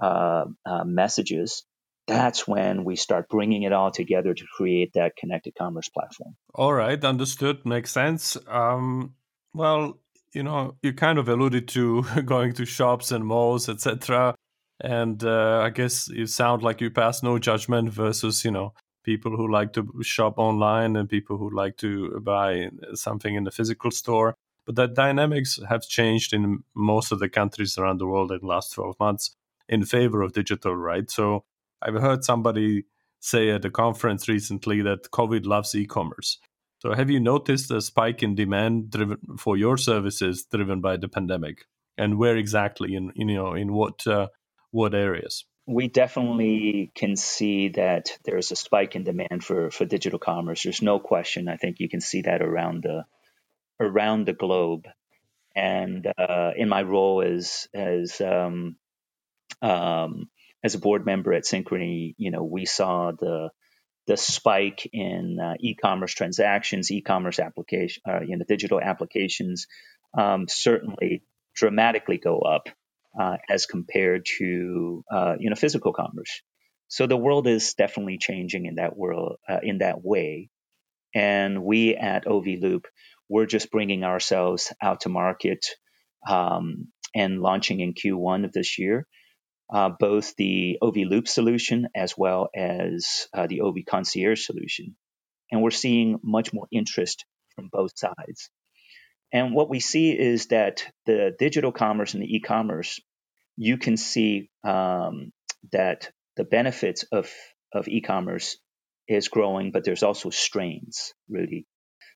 uh, 0.00 0.44
uh, 0.66 0.84
messages, 0.84 1.64
that's 2.06 2.46
when 2.48 2.84
we 2.84 2.96
start 2.96 3.28
bringing 3.28 3.62
it 3.62 3.72
all 3.72 3.90
together 3.90 4.34
to 4.34 4.44
create 4.56 4.92
that 4.94 5.16
connected 5.16 5.54
commerce 5.56 5.88
platform. 5.88 6.34
All 6.54 6.72
right, 6.72 7.02
understood. 7.04 7.64
Makes 7.64 7.92
sense. 7.92 8.36
Um, 8.48 9.14
well, 9.54 9.98
you 10.32 10.42
know, 10.42 10.76
you 10.82 10.92
kind 10.92 11.18
of 11.18 11.28
alluded 11.28 11.68
to 11.68 12.02
going 12.24 12.54
to 12.54 12.64
shops 12.64 13.12
and 13.12 13.24
malls, 13.24 13.68
etc. 13.68 14.34
And 14.82 15.22
uh, 15.22 15.60
I 15.60 15.70
guess 15.70 16.08
you 16.08 16.26
sound 16.26 16.62
like 16.62 16.80
you 16.80 16.90
pass 16.90 17.22
no 17.22 17.38
judgment 17.38 17.90
versus, 17.90 18.44
you 18.44 18.50
know, 18.50 18.74
people 19.04 19.36
who 19.36 19.50
like 19.50 19.72
to 19.74 19.88
shop 20.02 20.38
online 20.38 20.96
and 20.96 21.08
people 21.08 21.38
who 21.38 21.54
like 21.54 21.76
to 21.78 22.20
buy 22.20 22.68
something 22.94 23.34
in 23.34 23.44
the 23.44 23.50
physical 23.52 23.92
store. 23.92 24.34
But 24.66 24.74
that 24.76 24.94
dynamics 24.94 25.58
have 25.68 25.82
changed 25.82 26.32
in 26.32 26.64
most 26.74 27.12
of 27.12 27.20
the 27.20 27.28
countries 27.28 27.78
around 27.78 27.98
the 27.98 28.06
world 28.06 28.32
in 28.32 28.40
the 28.40 28.46
last 28.46 28.72
12 28.72 28.98
months 28.98 29.34
in 29.68 29.84
favor 29.84 30.22
of 30.22 30.32
digital, 30.32 30.74
right? 30.74 31.08
So 31.10 31.44
I've 31.80 31.94
heard 31.94 32.24
somebody 32.24 32.84
say 33.20 33.50
at 33.50 33.64
a 33.64 33.70
conference 33.70 34.28
recently 34.28 34.82
that 34.82 35.10
COVID 35.10 35.46
loves 35.46 35.74
e-commerce. 35.74 36.38
So 36.80 36.92
have 36.94 37.10
you 37.10 37.20
noticed 37.20 37.70
a 37.70 37.80
spike 37.80 38.22
in 38.24 38.34
demand 38.34 38.90
driven 38.90 39.18
for 39.38 39.56
your 39.56 39.76
services 39.76 40.44
driven 40.44 40.80
by 40.80 40.96
the 40.96 41.08
pandemic? 41.08 41.66
And 41.96 42.18
where 42.18 42.36
exactly 42.36 42.94
in, 42.94 43.12
in 43.14 43.28
you 43.28 43.36
know 43.36 43.54
in 43.54 43.72
what 43.72 44.04
uh, 44.06 44.28
what 44.72 44.94
areas? 44.94 45.44
We 45.66 45.86
definitely 45.86 46.90
can 46.96 47.14
see 47.14 47.68
that 47.68 48.18
there's 48.24 48.50
a 48.50 48.56
spike 48.56 48.96
in 48.96 49.04
demand 49.04 49.44
for, 49.44 49.70
for 49.70 49.84
digital 49.84 50.18
commerce. 50.18 50.64
There's 50.64 50.82
no 50.82 50.98
question. 50.98 51.48
I 51.48 51.56
think 51.56 51.76
you 51.78 51.88
can 51.88 52.00
see 52.00 52.22
that 52.22 52.42
around 52.42 52.82
the 52.82 53.04
around 53.78 54.26
the 54.26 54.32
globe. 54.32 54.88
And 55.54 56.06
uh, 56.18 56.50
in 56.56 56.68
my 56.68 56.82
role 56.82 57.22
as 57.22 57.68
as 57.74 58.20
um, 58.20 58.76
um, 59.60 60.28
as 60.64 60.74
a 60.74 60.78
board 60.78 61.06
member 61.06 61.32
at 61.32 61.44
Synchrony, 61.44 62.14
you 62.16 62.30
know, 62.30 62.42
we 62.42 62.64
saw 62.64 63.12
the 63.12 63.50
the 64.06 64.16
spike 64.16 64.88
in 64.92 65.38
uh, 65.40 65.54
e-commerce 65.60 66.12
transactions, 66.12 66.90
e-commerce 66.90 67.38
application, 67.38 68.02
uh, 68.08 68.20
you 68.26 68.36
know, 68.36 68.44
digital 68.48 68.80
applications, 68.80 69.68
um, 70.18 70.46
certainly 70.48 71.22
dramatically 71.54 72.18
go 72.18 72.40
up 72.40 72.68
uh, 73.18 73.36
as 73.48 73.66
compared 73.66 74.26
to 74.38 75.04
uh, 75.10 75.34
you 75.38 75.50
know 75.50 75.56
physical 75.56 75.92
commerce. 75.92 76.42
So 76.88 77.06
the 77.06 77.16
world 77.16 77.46
is 77.46 77.74
definitely 77.74 78.18
changing 78.18 78.66
in 78.66 78.74
that 78.76 78.96
world 78.96 79.36
uh, 79.48 79.60
in 79.62 79.78
that 79.78 80.04
way, 80.04 80.50
and 81.14 81.64
we 81.64 81.94
at 81.96 82.26
OV 82.26 82.46
Loop 82.60 82.86
we're 83.28 83.46
just 83.46 83.70
bringing 83.70 84.04
ourselves 84.04 84.74
out 84.82 85.00
to 85.00 85.08
market 85.08 85.64
um, 86.28 86.88
and 87.14 87.40
launching 87.40 87.80
in 87.80 87.94
Q1 87.94 88.44
of 88.44 88.52
this 88.52 88.78
year 88.78 89.06
uh, 89.72 89.88
both 89.88 90.36
the 90.36 90.78
OV 90.82 90.96
Loop 91.08 91.26
solution 91.26 91.88
as 91.96 92.16
well 92.16 92.50
as 92.54 93.26
uh, 93.32 93.46
the 93.46 93.62
OV 93.62 93.76
Concierge 93.88 94.44
solution. 94.44 94.96
And 95.50 95.62
we're 95.62 95.70
seeing 95.70 96.18
much 96.22 96.52
more 96.52 96.66
interest 96.70 97.24
from 97.56 97.68
both 97.72 97.92
sides. 97.96 98.50
And 99.32 99.54
what 99.54 99.70
we 99.70 99.80
see 99.80 100.12
is 100.12 100.46
that 100.48 100.86
the 101.06 101.34
digital 101.38 101.72
commerce 101.72 102.14
and 102.14 102.22
the 102.22 102.36
e 102.36 102.40
commerce, 102.40 103.00
you 103.56 103.78
can 103.78 103.96
see 103.96 104.50
um, 104.64 105.32
that 105.72 106.10
the 106.36 106.44
benefits 106.44 107.04
of, 107.12 107.30
of 107.72 107.88
e 107.88 108.00
commerce 108.00 108.58
is 109.08 109.28
growing, 109.28 109.72
but 109.72 109.84
there's 109.84 110.02
also 110.02 110.30
strains, 110.30 111.14
Rudy. 111.28 111.66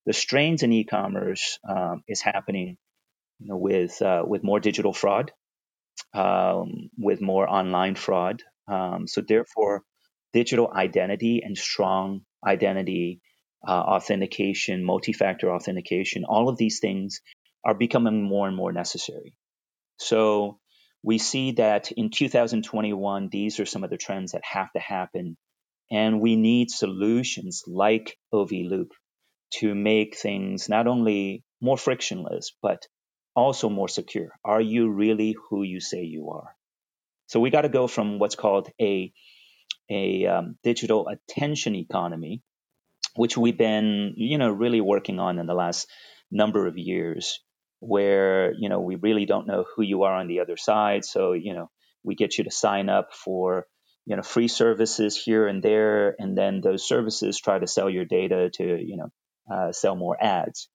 The 0.07 0.12
strains 0.12 0.62
in 0.62 0.72
e 0.72 0.85
commerce 0.85 1.59
um, 1.68 2.02
is 2.09 2.22
happening 2.22 2.76
you 3.40 3.48
know, 3.48 3.57
with, 3.57 4.00
uh, 4.02 4.24
with 4.26 4.44
more 4.44 4.61
digital 4.61 4.92
fraud 4.92 5.31
um, 6.14 6.90
with 6.98 7.20
more 7.20 7.48
online 7.48 7.94
fraud. 7.94 8.42
Um, 8.68 9.07
so 9.07 9.22
therefore, 9.26 9.83
digital 10.33 10.70
identity 10.72 11.42
and 11.44 11.57
strong 11.57 12.22
identity 12.46 13.20
uh, 13.66 13.70
authentication, 13.70 14.84
multi-factor 14.84 15.52
authentication, 15.52 16.24
all 16.24 16.48
of 16.48 16.56
these 16.56 16.80
things 16.80 17.20
are 17.64 17.74
becoming 17.74 18.22
more 18.22 18.46
and 18.46 18.56
more 18.56 18.72
necessary. 18.72 19.34
So 19.98 20.58
we 21.02 21.18
see 21.18 21.52
that 21.52 21.92
in 21.92 22.10
2021, 22.10 23.28
these 23.30 23.60
are 23.60 23.66
some 23.66 23.84
of 23.84 23.90
the 23.90 23.96
trends 23.96 24.32
that 24.32 24.42
have 24.44 24.72
to 24.72 24.80
happen. 24.80 25.36
And 25.90 26.20
we 26.20 26.36
need 26.36 26.70
solutions 26.70 27.62
like 27.66 28.16
OV 28.32 28.50
Loop 28.50 28.92
to 29.54 29.74
make 29.74 30.16
things 30.16 30.68
not 30.68 30.86
only 30.86 31.44
more 31.60 31.78
frictionless, 31.78 32.52
but 32.60 32.86
also 33.34 33.68
more 33.68 33.88
secure. 33.88 34.30
Are 34.44 34.60
you 34.60 34.90
really 34.90 35.36
who 35.48 35.62
you 35.62 35.80
say 35.80 36.02
you 36.02 36.30
are? 36.30 36.56
So 37.28 37.40
we 37.40 37.50
got 37.50 37.62
to 37.62 37.68
go 37.68 37.86
from 37.86 38.18
what's 38.18 38.36
called 38.36 38.70
a 38.80 39.12
a 39.88 40.26
um, 40.26 40.56
digital 40.64 41.06
attention 41.06 41.76
economy, 41.76 42.42
which 43.16 43.37
we've 43.37 43.59
been 43.59 44.14
you 44.16 44.38
know 44.38 44.50
really 44.50 44.81
working 44.81 45.18
on 45.18 45.38
in 45.38 45.46
the 45.46 45.55
last 45.55 45.88
number 46.31 46.66
of 46.66 46.79
years, 46.79 47.40
where 47.81 48.52
you 48.59 48.68
know 48.68 48.81
we 48.81 48.96
really 48.96 49.26
don't 49.26 49.46
know 49.46 49.64
who 49.74 49.83
you 49.83 50.02
are 50.05 50.14
on 50.14 50.29
the 50.29 50.40
other 50.40 50.57
side. 50.57 51.05
So 51.05 51.33
you 51.33 51.55
know 51.55 51.70
we 52.02 52.14
get 52.14 52.38
you 52.38 52.44
to 52.44 52.50
sign 52.50 52.88
up 52.88 53.12
for 53.12 53.66
you 54.07 54.16
know 54.16 54.22
free 54.22 54.48
services 54.48 55.16
here 55.16 55.46
and 55.46 55.62
there, 55.62 56.14
and 56.18 56.37
then 56.37 56.61
those 56.61 56.87
services 56.87 57.40
try 57.40 57.59
to 57.59 57.66
sell 57.66 57.90
your 57.90 58.05
data 58.05 58.50
to 58.55 58.64
you 58.64 58.96
know 58.96 59.09
uh, 59.55 59.72
sell 59.72 59.96
more 59.96 60.16
ads. 60.22 60.68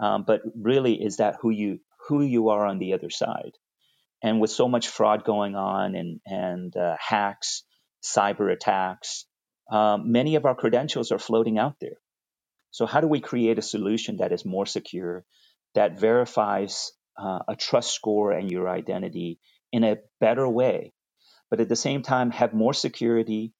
Um, 0.00 0.24
but 0.26 0.40
really, 0.56 0.94
is 0.94 1.18
that 1.18 1.36
who 1.42 1.50
you 1.50 1.80
who 2.08 2.22
you 2.22 2.48
are 2.48 2.66
on 2.66 2.78
the 2.78 2.94
other 2.94 3.10
side. 3.10 3.52
And 4.22 4.40
with 4.40 4.50
so 4.50 4.68
much 4.68 4.88
fraud 4.88 5.24
going 5.24 5.54
on 5.56 5.94
and, 5.94 6.20
and 6.26 6.76
uh, 6.76 6.96
hacks, 6.98 7.62
cyber 8.02 8.52
attacks, 8.52 9.26
um, 9.70 10.10
many 10.10 10.34
of 10.34 10.44
our 10.46 10.54
credentials 10.54 11.12
are 11.12 11.18
floating 11.18 11.58
out 11.58 11.76
there. 11.80 11.98
So, 12.72 12.86
how 12.86 13.00
do 13.00 13.06
we 13.06 13.20
create 13.20 13.58
a 13.58 13.62
solution 13.62 14.18
that 14.18 14.32
is 14.32 14.44
more 14.44 14.66
secure, 14.66 15.24
that 15.74 15.98
verifies 15.98 16.92
uh, 17.16 17.40
a 17.48 17.56
trust 17.56 17.94
score 17.94 18.32
and 18.32 18.50
your 18.50 18.68
identity 18.68 19.38
in 19.72 19.84
a 19.84 19.98
better 20.20 20.48
way, 20.48 20.92
but 21.50 21.60
at 21.60 21.68
the 21.68 21.76
same 21.76 22.02
time 22.02 22.30
have 22.32 22.52
more 22.52 22.74
security, 22.74 23.52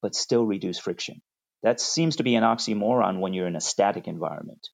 but 0.00 0.14
still 0.14 0.46
reduce 0.46 0.78
friction? 0.78 1.20
That 1.62 1.80
seems 1.80 2.16
to 2.16 2.22
be 2.22 2.34
an 2.34 2.44
oxymoron 2.44 3.20
when 3.20 3.34
you're 3.34 3.46
in 3.46 3.56
a 3.56 3.60
static 3.60 4.06
environment. 4.06 4.68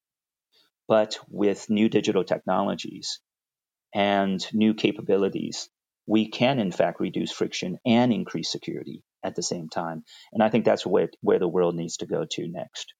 But 0.88 1.18
with 1.28 1.70
new 1.70 1.88
digital 1.88 2.24
technologies 2.24 3.20
and 3.94 4.44
new 4.52 4.74
capabilities, 4.74 5.68
we 6.06 6.28
can 6.28 6.58
in 6.58 6.72
fact 6.72 6.98
reduce 6.98 7.30
friction 7.30 7.78
and 7.84 8.12
increase 8.12 8.50
security 8.50 9.04
at 9.22 9.34
the 9.34 9.42
same 9.42 9.68
time. 9.68 10.04
And 10.32 10.42
I 10.42 10.48
think 10.48 10.64
that's 10.64 10.86
where, 10.86 11.10
where 11.20 11.38
the 11.38 11.48
world 11.48 11.74
needs 11.74 11.98
to 11.98 12.06
go 12.06 12.24
to 12.30 12.48
next. 12.48 12.94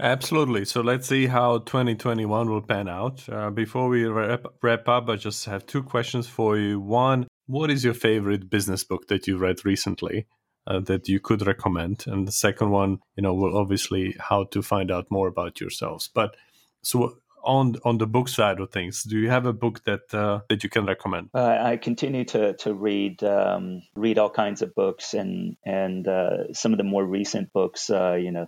Absolutely. 0.00 0.64
So 0.64 0.80
let's 0.80 1.08
see 1.08 1.26
how 1.26 1.58
2021 1.58 2.48
will 2.48 2.62
pan 2.62 2.88
out. 2.88 3.28
Uh, 3.28 3.50
before 3.50 3.88
we 3.88 4.04
wrap, 4.04 4.44
wrap 4.62 4.88
up, 4.88 5.08
I 5.08 5.16
just 5.16 5.44
have 5.46 5.66
two 5.66 5.82
questions 5.82 6.28
for 6.28 6.56
you. 6.56 6.78
One, 6.78 7.26
what 7.46 7.70
is 7.70 7.82
your 7.82 7.94
favorite 7.94 8.48
business 8.48 8.84
book 8.84 9.08
that 9.08 9.26
you 9.26 9.38
read 9.38 9.64
recently 9.64 10.26
uh, 10.68 10.80
that 10.80 11.08
you 11.08 11.18
could 11.18 11.44
recommend? 11.44 12.04
And 12.06 12.28
the 12.28 12.32
second 12.32 12.70
one, 12.70 12.98
you 13.16 13.22
know, 13.24 13.34
will 13.34 13.56
obviously 13.56 14.14
how 14.20 14.44
to 14.44 14.62
find 14.62 14.92
out 14.92 15.10
more 15.10 15.26
about 15.26 15.60
yourselves. 15.60 16.08
But 16.14 16.36
so 16.82 17.18
on 17.44 17.76
on 17.84 17.98
the 17.98 18.06
book 18.06 18.28
side 18.28 18.60
of 18.60 18.70
things, 18.70 19.02
do 19.02 19.18
you 19.18 19.30
have 19.30 19.46
a 19.46 19.52
book 19.52 19.82
that 19.84 20.12
uh, 20.12 20.40
that 20.48 20.62
you 20.64 20.70
can 20.70 20.86
recommend? 20.86 21.30
Uh, 21.34 21.58
I 21.60 21.76
continue 21.76 22.24
to 22.26 22.54
to 22.54 22.74
read 22.74 23.22
um, 23.22 23.82
read 23.94 24.18
all 24.18 24.30
kinds 24.30 24.62
of 24.62 24.74
books 24.74 25.14
and 25.14 25.56
and 25.64 26.06
uh, 26.06 26.52
some 26.52 26.72
of 26.72 26.78
the 26.78 26.84
more 26.84 27.04
recent 27.04 27.52
books, 27.52 27.90
uh, 27.90 28.14
you 28.14 28.32
know, 28.32 28.46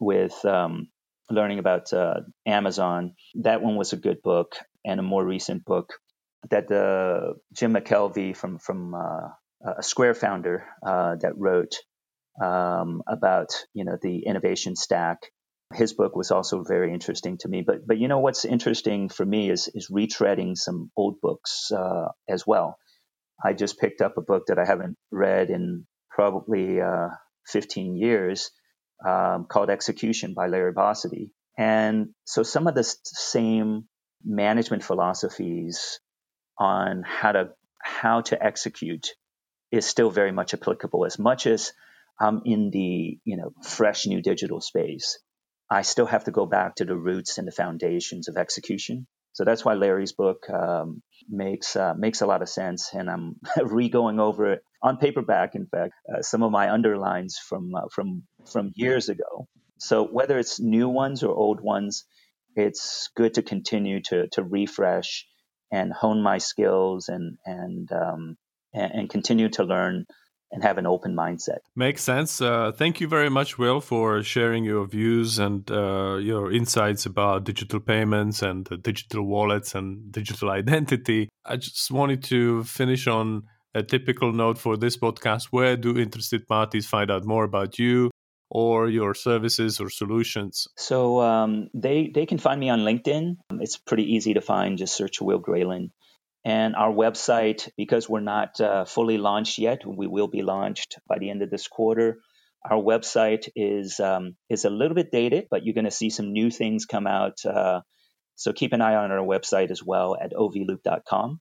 with 0.00 0.44
um, 0.44 0.88
learning 1.30 1.58
about 1.58 1.92
uh, 1.92 2.20
Amazon. 2.46 3.14
That 3.42 3.62
one 3.62 3.76
was 3.76 3.92
a 3.92 3.96
good 3.96 4.22
book, 4.22 4.56
and 4.84 5.00
a 5.00 5.02
more 5.02 5.24
recent 5.24 5.64
book 5.64 5.94
that 6.50 6.70
uh, 6.70 7.34
Jim 7.52 7.74
McKelvey 7.74 8.36
from 8.36 8.58
from 8.58 8.94
a 8.94 9.82
Square 9.82 10.14
founder 10.14 10.66
that 10.82 11.32
wrote 11.36 11.74
um, 12.42 13.02
about 13.06 13.64
you 13.74 13.84
know 13.84 13.98
the 14.00 14.20
innovation 14.26 14.76
stack 14.76 15.30
his 15.74 15.92
book 15.92 16.16
was 16.16 16.30
also 16.30 16.62
very 16.62 16.92
interesting 16.92 17.38
to 17.38 17.48
me. 17.48 17.62
But 17.62 17.86
but 17.86 17.98
you 17.98 18.08
know 18.08 18.20
what's 18.20 18.44
interesting 18.44 19.08
for 19.08 19.24
me 19.24 19.50
is 19.50 19.68
is 19.74 19.88
retreading 19.90 20.56
some 20.56 20.90
old 20.96 21.20
books 21.20 21.70
uh, 21.72 22.08
as 22.28 22.46
well. 22.46 22.78
I 23.44 23.52
just 23.52 23.78
picked 23.78 24.00
up 24.00 24.16
a 24.16 24.22
book 24.22 24.44
that 24.48 24.58
I 24.58 24.64
haven't 24.64 24.96
read 25.10 25.50
in 25.50 25.86
probably 26.10 26.80
uh, 26.80 27.10
15 27.46 27.96
years 27.96 28.50
um, 29.06 29.46
called 29.48 29.70
Execution 29.70 30.34
by 30.34 30.48
Larry 30.48 30.72
Bossidy. 30.72 31.30
And 31.56 32.08
so 32.24 32.42
some 32.42 32.66
of 32.66 32.74
the 32.74 32.82
same 33.04 33.84
management 34.24 34.82
philosophies 34.82 36.00
on 36.58 37.04
how 37.06 37.32
to 37.32 37.50
how 37.80 38.22
to 38.22 38.42
execute 38.42 39.08
is 39.70 39.86
still 39.86 40.10
very 40.10 40.32
much 40.32 40.54
applicable. 40.54 41.04
As 41.04 41.18
much 41.18 41.46
as 41.46 41.72
I'm 42.20 42.42
in 42.44 42.70
the 42.70 43.18
you 43.24 43.36
know 43.36 43.52
fresh 43.62 44.06
new 44.06 44.22
digital 44.22 44.60
space, 44.60 45.18
I 45.70 45.82
still 45.82 46.06
have 46.06 46.24
to 46.24 46.30
go 46.30 46.46
back 46.46 46.76
to 46.76 46.84
the 46.84 46.96
roots 46.96 47.38
and 47.38 47.46
the 47.46 47.52
foundations 47.52 48.28
of 48.28 48.36
execution. 48.36 49.06
So 49.32 49.44
that's 49.44 49.64
why 49.64 49.74
Larry's 49.74 50.12
book 50.12 50.48
um, 50.50 51.02
makes 51.28 51.76
uh, 51.76 51.94
makes 51.94 52.22
a 52.22 52.26
lot 52.26 52.42
of 52.42 52.48
sense, 52.48 52.90
and 52.92 53.08
I'm 53.08 53.36
re-going 53.62 54.18
over 54.18 54.52
it 54.52 54.62
on 54.82 54.96
paperback. 54.96 55.54
In 55.54 55.66
fact, 55.66 55.92
uh, 56.12 56.22
some 56.22 56.42
of 56.42 56.50
my 56.50 56.70
underlines 56.72 57.38
from 57.38 57.74
uh, 57.74 57.82
from 57.92 58.24
from 58.50 58.72
years 58.74 59.08
ago. 59.08 59.46
So 59.78 60.04
whether 60.04 60.38
it's 60.38 60.58
new 60.58 60.88
ones 60.88 61.22
or 61.22 61.34
old 61.34 61.60
ones, 61.60 62.04
it's 62.56 63.10
good 63.14 63.34
to 63.34 63.42
continue 63.42 64.00
to 64.04 64.28
to 64.32 64.42
refresh 64.42 65.26
and 65.70 65.92
hone 65.92 66.22
my 66.22 66.38
skills 66.38 67.08
and 67.08 67.36
and 67.44 67.92
um, 67.92 68.36
and, 68.74 68.92
and 68.92 69.10
continue 69.10 69.50
to 69.50 69.64
learn 69.64 70.06
and 70.50 70.62
have 70.62 70.78
an 70.78 70.86
open 70.86 71.14
mindset. 71.14 71.58
Makes 71.76 72.02
sense. 72.02 72.40
Uh, 72.40 72.72
thank 72.72 73.00
you 73.00 73.08
very 73.08 73.28
much, 73.28 73.58
Will, 73.58 73.80
for 73.80 74.22
sharing 74.22 74.64
your 74.64 74.86
views 74.86 75.38
and 75.38 75.70
uh, 75.70 76.16
your 76.16 76.52
insights 76.52 77.06
about 77.06 77.44
digital 77.44 77.80
payments 77.80 78.42
and 78.42 78.70
uh, 78.72 78.76
digital 78.76 79.24
wallets 79.24 79.74
and 79.74 80.10
digital 80.10 80.50
identity. 80.62 81.28
I 81.44 81.56
just 81.56 81.90
wanted 81.90 82.22
to 82.24 82.64
finish 82.64 83.06
on 83.06 83.44
a 83.74 83.82
typical 83.82 84.32
note 84.32 84.58
for 84.58 84.76
this 84.76 84.96
podcast. 84.96 85.48
Where 85.50 85.76
do 85.76 85.98
interested 85.98 86.46
parties 86.46 86.86
find 86.86 87.10
out 87.10 87.24
more 87.24 87.44
about 87.44 87.78
you? 87.78 88.10
Or 88.50 88.88
your 88.88 89.12
services 89.12 89.78
or 89.78 89.90
solutions? 89.90 90.66
So 90.78 91.20
um, 91.20 91.68
they 91.74 92.10
they 92.14 92.24
can 92.24 92.38
find 92.38 92.58
me 92.58 92.70
on 92.70 92.78
LinkedIn. 92.78 93.36
It's 93.60 93.76
pretty 93.76 94.14
easy 94.14 94.32
to 94.32 94.40
find. 94.40 94.78
Just 94.78 94.96
search 94.96 95.20
Will 95.20 95.38
Graylin 95.38 95.90
and 96.44 96.76
our 96.76 96.92
website, 96.92 97.68
because 97.76 98.08
we're 98.08 98.20
not 98.20 98.60
uh, 98.60 98.84
fully 98.84 99.18
launched 99.18 99.58
yet, 99.58 99.84
we 99.84 100.06
will 100.06 100.28
be 100.28 100.42
launched 100.42 100.98
by 101.08 101.18
the 101.18 101.30
end 101.30 101.42
of 101.42 101.50
this 101.50 101.66
quarter. 101.66 102.18
Our 102.68 102.82
website 102.82 103.48
is 103.56 104.00
um, 104.00 104.36
is 104.48 104.64
a 104.64 104.70
little 104.70 104.94
bit 104.94 105.10
dated, 105.10 105.46
but 105.50 105.64
you're 105.64 105.74
going 105.74 105.84
to 105.84 105.90
see 105.90 106.10
some 106.10 106.32
new 106.32 106.50
things 106.50 106.86
come 106.86 107.06
out. 107.06 107.44
Uh, 107.44 107.80
so 108.34 108.52
keep 108.52 108.72
an 108.72 108.80
eye 108.80 108.94
on 108.94 109.10
our 109.10 109.18
website 109.18 109.70
as 109.70 109.82
well 109.82 110.16
at 110.20 110.32
ovloop.com. 110.32 111.40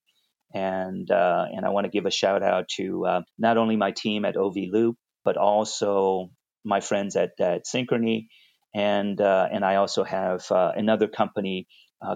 And 0.53 1.11
uh, 1.11 1.45
and 1.51 1.65
I 1.65 1.69
want 1.69 1.85
to 1.85 1.91
give 1.91 2.05
a 2.05 2.11
shout 2.11 2.41
out 2.41 2.67
to 2.77 3.05
uh, 3.05 3.21
not 3.37 3.57
only 3.57 3.75
my 3.75 3.91
team 3.91 4.25
at 4.25 4.35
OVLoop, 4.35 4.93
but 5.25 5.37
also 5.37 6.29
my 6.63 6.79
friends 6.79 7.15
at, 7.15 7.31
at 7.39 7.65
Synchrony, 7.65 8.27
and 8.73 9.19
uh, 9.19 9.47
and 9.51 9.65
I 9.65 9.75
also 9.75 10.03
have 10.03 10.49
uh, 10.51 10.71
another 10.75 11.07
company 11.07 11.67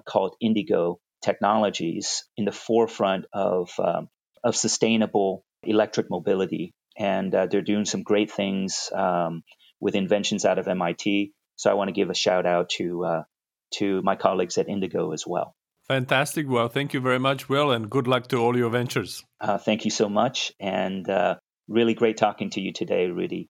called 0.08 0.36
Indigo 0.40 1.00
technologies 1.22 2.26
in 2.38 2.46
the 2.46 2.52
forefront 2.52 3.26
of, 3.34 3.72
um, 3.80 4.10
of 4.44 4.56
sustainable 4.56 5.44
electric 5.64 6.10
mobility. 6.10 6.74
And 6.98 7.34
uh, 7.34 7.46
they're 7.46 7.62
doing 7.62 7.86
some 7.86 8.04
great 8.04 8.32
things 8.32 8.90
um, 8.94 9.44
with 9.80 9.96
inventions 9.96 10.46
out 10.46 10.60
of 10.60 10.68
MIT. 10.68 11.32
So 11.56 11.70
I 11.70 11.74
want 11.74 11.88
to 11.90 11.94
give 11.94 12.10
a 12.10 12.16
shout 12.16 12.46
out 12.46 12.70
to, 12.78 13.06
uh, 13.06 13.24
to 13.76 14.02
my 14.02 14.16
colleagues 14.16 14.58
at 14.58 14.68
Indigo 14.68 15.12
as 15.12 15.26
well. 15.26 15.56
Fantastic. 15.88 16.48
Well, 16.48 16.70
thank 16.70 16.94
you 16.94 17.02
very 17.02 17.20
much, 17.20 17.50
Will, 17.50 17.72
and 17.72 17.90
good 17.90 18.08
luck 18.08 18.28
to 18.28 18.38
all 18.38 18.56
your 18.56 18.70
ventures. 18.70 19.24
Uh, 19.40 19.58
thank 19.58 19.86
you 19.86 19.92
so 19.92 20.08
much. 20.08 20.54
And 20.60 21.10
uh, 21.10 21.36
really 21.68 21.94
great 21.94 22.18
talking 22.18 22.50
to 22.52 22.62
you 22.62 22.72
today, 22.72 23.08
Rudy. 23.08 23.50